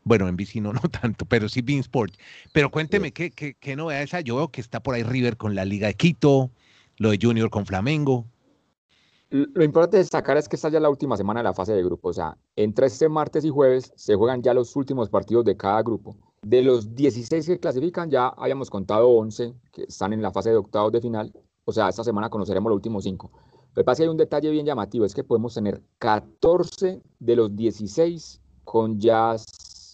Bueno, 0.02 0.26
NBC 0.26 0.56
no, 0.56 0.72
no 0.72 0.80
tanto, 0.80 1.24
pero 1.24 1.48
sí 1.48 1.62
Bean 1.62 1.78
Sports. 1.78 2.18
Pero 2.50 2.72
cuénteme, 2.72 3.12
¿qué, 3.12 3.30
qué, 3.30 3.54
qué 3.54 3.76
novedades 3.76 4.12
hay? 4.12 4.24
Yo 4.24 4.34
veo 4.34 4.48
que 4.48 4.60
está 4.60 4.80
por 4.80 4.96
ahí 4.96 5.04
River 5.04 5.36
con 5.36 5.54
la 5.54 5.64
Liga 5.64 5.86
de 5.86 5.94
Quito, 5.94 6.50
lo 6.96 7.10
de 7.10 7.18
Junior 7.22 7.48
con 7.48 7.64
Flamengo. 7.64 8.26
Lo 9.30 9.62
importante 9.62 9.98
destacar 9.98 10.38
es 10.38 10.48
que 10.48 10.56
está 10.56 10.70
ya 10.70 10.80
la 10.80 10.88
última 10.88 11.14
semana 11.16 11.40
de 11.40 11.44
la 11.44 11.52
fase 11.52 11.74
de 11.74 11.84
grupo. 11.84 12.08
O 12.08 12.12
sea, 12.14 12.38
entre 12.56 12.86
este 12.86 13.10
martes 13.10 13.44
y 13.44 13.50
jueves 13.50 13.92
se 13.94 14.14
juegan 14.14 14.42
ya 14.42 14.54
los 14.54 14.74
últimos 14.74 15.10
partidos 15.10 15.44
de 15.44 15.56
cada 15.56 15.82
grupo. 15.82 16.16
De 16.40 16.62
los 16.62 16.94
16 16.94 17.46
que 17.46 17.60
clasifican, 17.60 18.10
ya 18.10 18.28
habíamos 18.28 18.70
contado 18.70 19.08
11 19.08 19.54
que 19.70 19.82
están 19.82 20.14
en 20.14 20.22
la 20.22 20.30
fase 20.30 20.50
de 20.50 20.56
octavos 20.56 20.92
de 20.92 21.02
final. 21.02 21.32
O 21.66 21.72
sea, 21.72 21.90
esta 21.90 22.04
semana 22.04 22.30
conoceremos 22.30 22.70
los 22.70 22.76
últimos 22.76 23.04
5. 23.04 23.30
Lo 23.74 23.74
que 23.74 23.84
pasa 23.84 23.92
es 23.92 23.98
que 23.98 24.02
hay 24.04 24.08
un 24.08 24.16
detalle 24.16 24.50
bien 24.50 24.64
llamativo, 24.64 25.04
es 25.04 25.14
que 25.14 25.24
podemos 25.24 25.54
tener 25.54 25.82
14 25.98 27.02
de 27.18 27.36
los 27.36 27.54
16 27.54 28.40
con 28.64 28.98
ya 28.98 29.36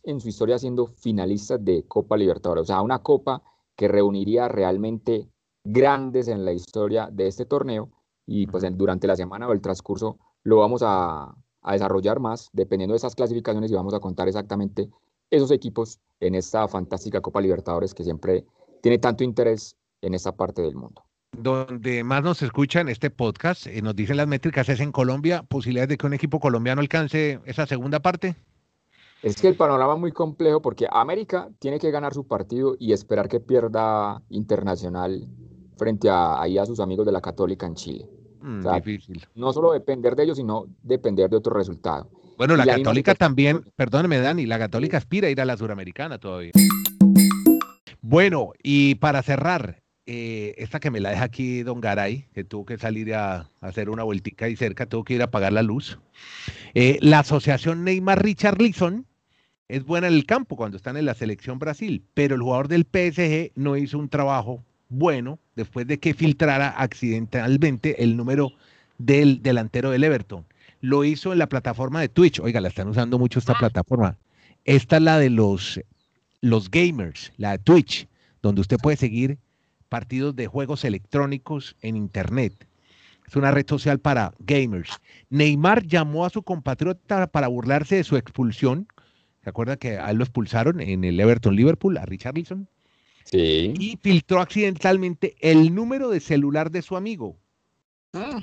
en 0.05 0.21
su 0.21 0.29
historia 0.29 0.61
siendo 0.61 0.87
finalistas 0.87 1.65
de 1.65 1.83
Copa 1.89 2.17
Libertadores. 2.17 2.63
O 2.63 2.67
sea, 2.67 2.83
una 2.83 3.01
copa 3.01 3.43
que 3.75 3.89
reuniría 3.89 4.47
realmente 4.47 5.29
grandes 5.65 6.29
en 6.29 6.45
la 6.45 6.53
historia 6.53 7.09
de 7.11 7.27
este 7.27 7.47
torneo 7.47 7.91
y 8.27 8.47
pues 8.47 8.65
durante 8.77 9.07
la 9.07 9.17
semana 9.17 9.49
o 9.49 9.53
el 9.53 9.61
transcurso 9.61 10.19
lo 10.43 10.59
vamos 10.59 10.83
a, 10.85 11.35
a 11.63 11.73
desarrollar 11.73 12.21
más 12.21 12.51
dependiendo 12.53 12.93
de 12.93 12.99
esas 12.99 13.15
clasificaciones 13.15 13.71
y 13.71 13.75
vamos 13.75 13.95
a 13.95 14.01
contar 14.01 14.29
exactamente 14.29 14.91
esos 15.31 15.51
equipos 15.51 15.99
en 16.21 16.35
esta 16.35 16.69
fantástica 16.69 17.21
Copa 17.21 17.41
Libertadores 17.41 17.95
que 17.95 18.05
siempre 18.05 18.45
tiene 18.83 18.99
tanto 18.99 19.25
interés 19.25 19.77
en 20.03 20.15
esta 20.15 20.33
parte 20.33 20.63
del 20.63 20.75
mundo. 20.75 21.03
Donde 21.33 22.05
más 22.05 22.23
nos 22.23 22.43
escuchan 22.43 22.89
este 22.89 23.11
podcast, 23.11 23.67
eh, 23.67 23.83
nos 23.83 23.97
dicen 23.97 24.17
las 24.17 24.29
métricas, 24.29 24.69
es 24.69 24.79
en 24.81 24.93
Colombia, 24.93 25.43
posibilidades 25.43 25.89
de 25.89 25.97
que 25.97 26.07
un 26.07 26.15
equipo 26.15 26.39
colombiano 26.39 26.81
alcance 26.81 27.41
esa 27.45 27.67
segunda 27.67 28.01
parte. 28.01 28.37
Es 29.23 29.41
que 29.41 29.49
el 29.49 29.57
panorama 29.57 29.95
es 29.95 30.01
muy 30.01 30.13
complejo 30.13 30.61
porque 30.61 30.87
América 30.91 31.49
tiene 31.59 31.79
que 31.79 31.91
ganar 31.91 32.13
su 32.13 32.27
partido 32.27 32.77
y 32.79 32.93
esperar 32.93 33.29
que 33.29 33.41
pierda 33.41 34.23
Internacional 34.29 35.27
frente 35.77 36.11
a, 36.11 36.41
ahí 36.41 36.59
a 36.59 36.67
sus 36.67 36.79
amigos 36.79 37.07
de 37.07 37.13
la 37.13 37.21
Católica 37.21 37.67
en 37.67 37.75
Chile. 37.75 38.09
Mm, 38.45 38.61
difícil. 38.75 39.27
No 39.35 39.55
solo 39.55 39.73
depender 39.73 40.15
de 40.15 40.25
ellos, 40.25 40.37
sino 40.37 40.67
depender 40.83 41.31
de 41.31 41.37
otro 41.37 41.57
resultado. 41.57 42.11
Bueno, 42.37 42.57
la, 42.57 42.67
Católica 42.67 43.15
también, 43.15 43.65
perdóneme 43.75 44.19
Dani, 44.19 44.45
la 44.45 44.59
Católica 44.59 44.99
aspira 44.99 45.29
a 45.29 45.31
ir 45.31 45.41
a 45.41 45.47
la 45.47 45.57
Suramericana 45.57 46.19
todavía. 46.19 46.53
Bueno, 48.03 48.53
y 48.63 48.97
para 48.97 49.23
cerrar, 49.23 49.83
eh, 50.05 50.55
esta 50.59 50.79
que 50.79 50.91
me 50.91 51.01
la 51.01 51.11
deja 51.11 51.25
aquí 51.25 51.63
Don 51.63 51.81
Garay, 51.81 52.29
que 52.35 52.45
tuvo 52.45 52.67
que 52.67 52.77
salir 52.77 53.15
a, 53.15 53.49
hacer 53.63 53.89
una 53.89 54.03
vueltica 54.03 54.45
ahí 54.45 54.57
cerca, 54.57 54.85
tuvo 54.85 55.05
que 55.05 55.15
ir 55.15 55.23
a 55.23 55.27
apagar 55.27 55.55
la 55.55 55.63
luz. 55.63 55.99
Eh, 56.75 56.99
la 57.01 57.21
asociación 57.21 57.83
Neymar 57.83 58.23
Richarlison 58.23 59.07
es 59.69 59.87
buena 59.87 60.09
en 60.09 60.13
el 60.13 60.27
campo 60.27 60.57
cuando 60.57 60.77
están 60.77 60.99
en 60.99 61.07
la 61.07 61.15
selección 61.15 61.59
Brasil, 61.59 62.05
pero 62.13 62.35
el 62.35 62.43
jugador 62.43 62.69
del 62.69 62.83
PSG 62.83 63.53
no 63.55 63.79
hizo 63.79 63.99
un 63.99 64.11
trabajo 64.11 64.63
bueno 64.91 65.39
después 65.57 65.87
de 65.87 65.99
que 65.99 66.15
filtrara 66.15 66.69
accidentalmente 66.69 68.03
el 68.03 68.17
número 68.17 68.53
del 68.99 69.43
delantero 69.43 69.91
del 69.91 70.05
Everton. 70.05 70.45
Lo 70.81 71.05
hizo 71.05 71.33
en 71.33 71.39
la 71.39 71.49
plataforma 71.49 72.01
de 72.01 72.09
Twitch. 72.09 72.41
Oiga, 72.41 72.61
la 72.61 72.69
están 72.69 72.89
usando 72.89 73.19
mucho 73.19 73.39
esta 73.39 73.53
ah. 73.53 73.59
plataforma. 73.59 74.19
Esta 74.65 74.97
es 74.97 75.03
la 75.03 75.19
de 75.19 75.31
los, 75.31 75.81
los 76.41 76.71
gamers, 76.71 77.33
la 77.37 77.53
de 77.53 77.59
Twitch, 77.59 78.09
donde 78.43 78.61
usted 78.61 78.79
puede 78.79 78.97
seguir 78.97 79.39
partidos 79.89 80.35
de 80.37 80.47
juegos 80.47 80.85
electrónicos 80.85 81.77
en 81.81 81.97
Internet. 81.97 82.67
Es 83.27 83.37
una 83.37 83.51
red 83.51 83.67
social 83.67 84.01
para 84.01 84.35
gamers. 84.41 85.01
Neymar 85.31 85.87
llamó 85.87 86.27
a 86.27 86.31
su 86.31 86.43
compatriota 86.43 87.27
para 87.27 87.49
burlarse 87.49 87.97
de 87.97 88.05
su 88.05 88.17
expulsión. 88.17 88.87
¿Se 89.43 89.51
acuerda 89.51 89.77
que 89.77 89.99
a 89.99 90.11
él 90.11 90.19
lo 90.19 90.25
expulsaron 90.25 90.81
en 90.81 91.05
el 91.05 91.19
Everton 91.21 91.57
Liverpool, 91.57 91.97
a 91.97 92.05
Richarlison? 92.05 92.69
Y 93.33 93.99
filtró 94.01 94.41
accidentalmente 94.41 95.35
el 95.41 95.75
número 95.75 96.09
de 96.11 96.21
celular 96.21 96.71
de 96.71 96.83
su 96.83 96.97
amigo. 96.97 97.37
Ah. 98.13 98.43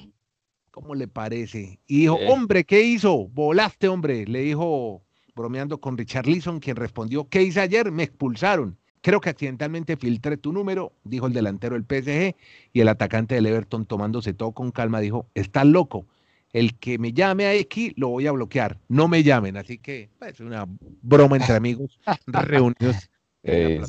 ¿Cómo 0.72 0.96
le 0.96 1.08
parece? 1.08 1.80
Y 1.88 2.02
dijo, 2.02 2.16
hombre, 2.28 2.64
¿qué 2.64 2.82
hizo? 2.82 3.28
Volaste, 3.28 3.88
hombre. 3.88 4.26
Le 4.26 4.42
dijo, 4.42 5.02
bromeando 5.36 5.80
con 5.80 5.98
Richard 5.98 6.28
Leeson, 6.28 6.60
quien 6.60 6.78
respondió, 6.78 7.28
¿qué 7.28 7.44
hice 7.44 7.60
ayer? 7.60 7.92
Me 7.92 8.04
expulsaron. 8.04 8.78
Creo 9.02 9.20
que 9.20 9.30
accidentalmente 9.30 9.98
filtré 9.98 10.38
tu 10.38 10.54
número, 10.54 10.94
dijo 11.04 11.28
el 11.28 11.34
delantero 11.34 11.76
del 11.76 11.86
PSG, 11.86 12.36
y 12.72 12.80
el 12.80 12.88
atacante 12.88 13.36
del 13.36 13.48
Everton, 13.48 13.86
tomándose 13.86 14.34
todo 14.34 14.52
con 14.52 14.72
calma, 14.72 15.00
dijo, 15.00 15.28
estás 15.34 15.66
loco. 15.66 16.06
El 16.54 16.78
que 16.78 17.00
me 17.00 17.14
llame 17.14 17.46
a 17.46 17.54
X 17.56 17.94
lo 17.96 18.10
voy 18.10 18.28
a 18.28 18.32
bloquear. 18.32 18.78
No 18.90 19.08
me 19.08 19.24
llamen. 19.24 19.58
Así 19.58 19.78
que 19.78 20.04
es 20.04 20.10
pues, 20.20 20.40
una 20.42 20.68
broma 21.02 21.38
entre 21.38 21.56
amigos 21.56 22.00
reunidos. 22.28 23.10
Eh, 23.44 23.82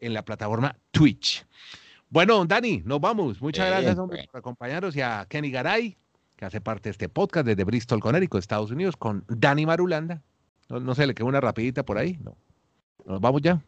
en 0.00 0.14
la 0.14 0.24
plataforma 0.24 0.76
Twitch. 0.90 1.46
Bueno, 2.10 2.44
Dani, 2.44 2.82
nos 2.84 3.00
vamos. 3.00 3.40
Muchas 3.40 3.66
gracias 3.66 3.96
por 3.96 4.38
acompañarnos 4.38 4.94
y 4.94 5.00
a 5.00 5.26
Kenny 5.28 5.50
Garay, 5.50 5.96
que 6.36 6.44
hace 6.44 6.60
parte 6.60 6.84
de 6.84 6.90
este 6.92 7.08
podcast 7.08 7.46
desde 7.46 7.64
Bristol, 7.64 8.00
Connecticut, 8.00 8.38
Estados 8.38 8.70
Unidos, 8.70 8.96
con 8.96 9.24
Dani 9.28 9.66
Marulanda. 9.66 10.22
No, 10.68 10.94
sé, 10.94 11.06
le 11.06 11.14
queda 11.14 11.26
una 11.26 11.40
rapidita 11.40 11.84
por 11.84 11.98
ahí. 11.98 12.18
No. 12.22 12.36
¿Nos 13.04 13.20
vamos 13.20 13.42
ya? 13.42 13.60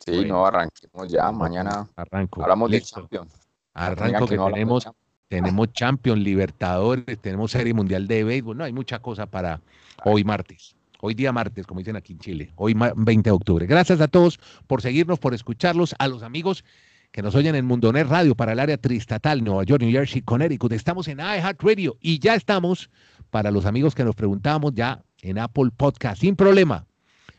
Sí, 0.00 0.24
no, 0.24 0.46
arranquemos 0.46 1.08
ya. 1.08 1.30
Mañana 1.32 1.88
Arranco. 1.96 2.42
hablamos 2.42 2.70
de 2.70 2.80
Champions. 2.80 3.32
Arranco 3.74 4.26
que, 4.26 4.36
tenemos, 4.36 4.88
tenemos 5.28 5.72
Champions, 5.72 6.20
Libertadores, 6.20 7.18
tenemos 7.20 7.50
Serie 7.50 7.74
Mundial 7.74 8.06
de 8.06 8.24
Béisbol. 8.24 8.56
No, 8.56 8.64
hay 8.64 8.72
mucha 8.72 8.98
cosa 8.98 9.26
para 9.26 9.60
hoy 10.04 10.24
martes. 10.24 10.77
Hoy 11.00 11.14
día 11.14 11.32
martes, 11.32 11.66
como 11.66 11.78
dicen 11.80 11.96
aquí 11.96 12.12
en 12.12 12.18
Chile. 12.18 12.52
Hoy 12.56 12.74
20 12.74 13.30
de 13.30 13.34
octubre. 13.34 13.66
Gracias 13.66 14.00
a 14.00 14.08
todos 14.08 14.40
por 14.66 14.82
seguirnos, 14.82 15.18
por 15.18 15.32
escucharlos. 15.32 15.94
A 15.98 16.08
los 16.08 16.22
amigos 16.22 16.64
que 17.12 17.22
nos 17.22 17.34
oyen 17.34 17.54
en 17.54 17.64
Mundonet 17.64 18.06
Radio 18.08 18.34
para 18.34 18.52
el 18.52 18.58
área 18.58 18.76
tristatal, 18.78 19.42
Nueva 19.42 19.62
York, 19.64 19.82
New 19.82 19.92
Jersey, 19.92 20.22
Connecticut. 20.22 20.72
Estamos 20.72 21.06
en 21.08 21.20
iHeartRadio 21.20 21.96
y 22.00 22.18
ya 22.18 22.34
estamos 22.34 22.90
para 23.30 23.50
los 23.50 23.64
amigos 23.64 23.94
que 23.94 24.04
nos 24.04 24.14
preguntábamos 24.14 24.74
ya 24.74 25.04
en 25.22 25.38
Apple 25.38 25.70
Podcast, 25.76 26.20
sin 26.20 26.34
problema. 26.36 26.86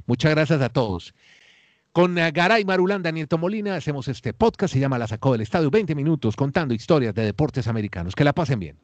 Muchas 0.06 0.32
gracias 0.32 0.62
a 0.62 0.70
todos. 0.70 1.14
Con 1.92 2.16
Garay 2.16 2.66
Marulanda, 2.66 3.12
Nieto 3.12 3.38
Molina, 3.38 3.76
hacemos 3.76 4.08
este 4.08 4.34
podcast, 4.34 4.74
se 4.74 4.80
llama 4.80 4.98
La 4.98 5.08
Sacó 5.08 5.34
del 5.34 5.42
Estadio, 5.42 5.70
20 5.70 5.96
minutos 5.96 6.36
contando 6.36 6.74
historias 6.74 7.14
de 7.14 7.26
deportes 7.26 7.68
americanos. 7.68 8.16
Que 8.16 8.24
la 8.24 8.34
pasen 8.34 8.60
bien. 8.60 8.78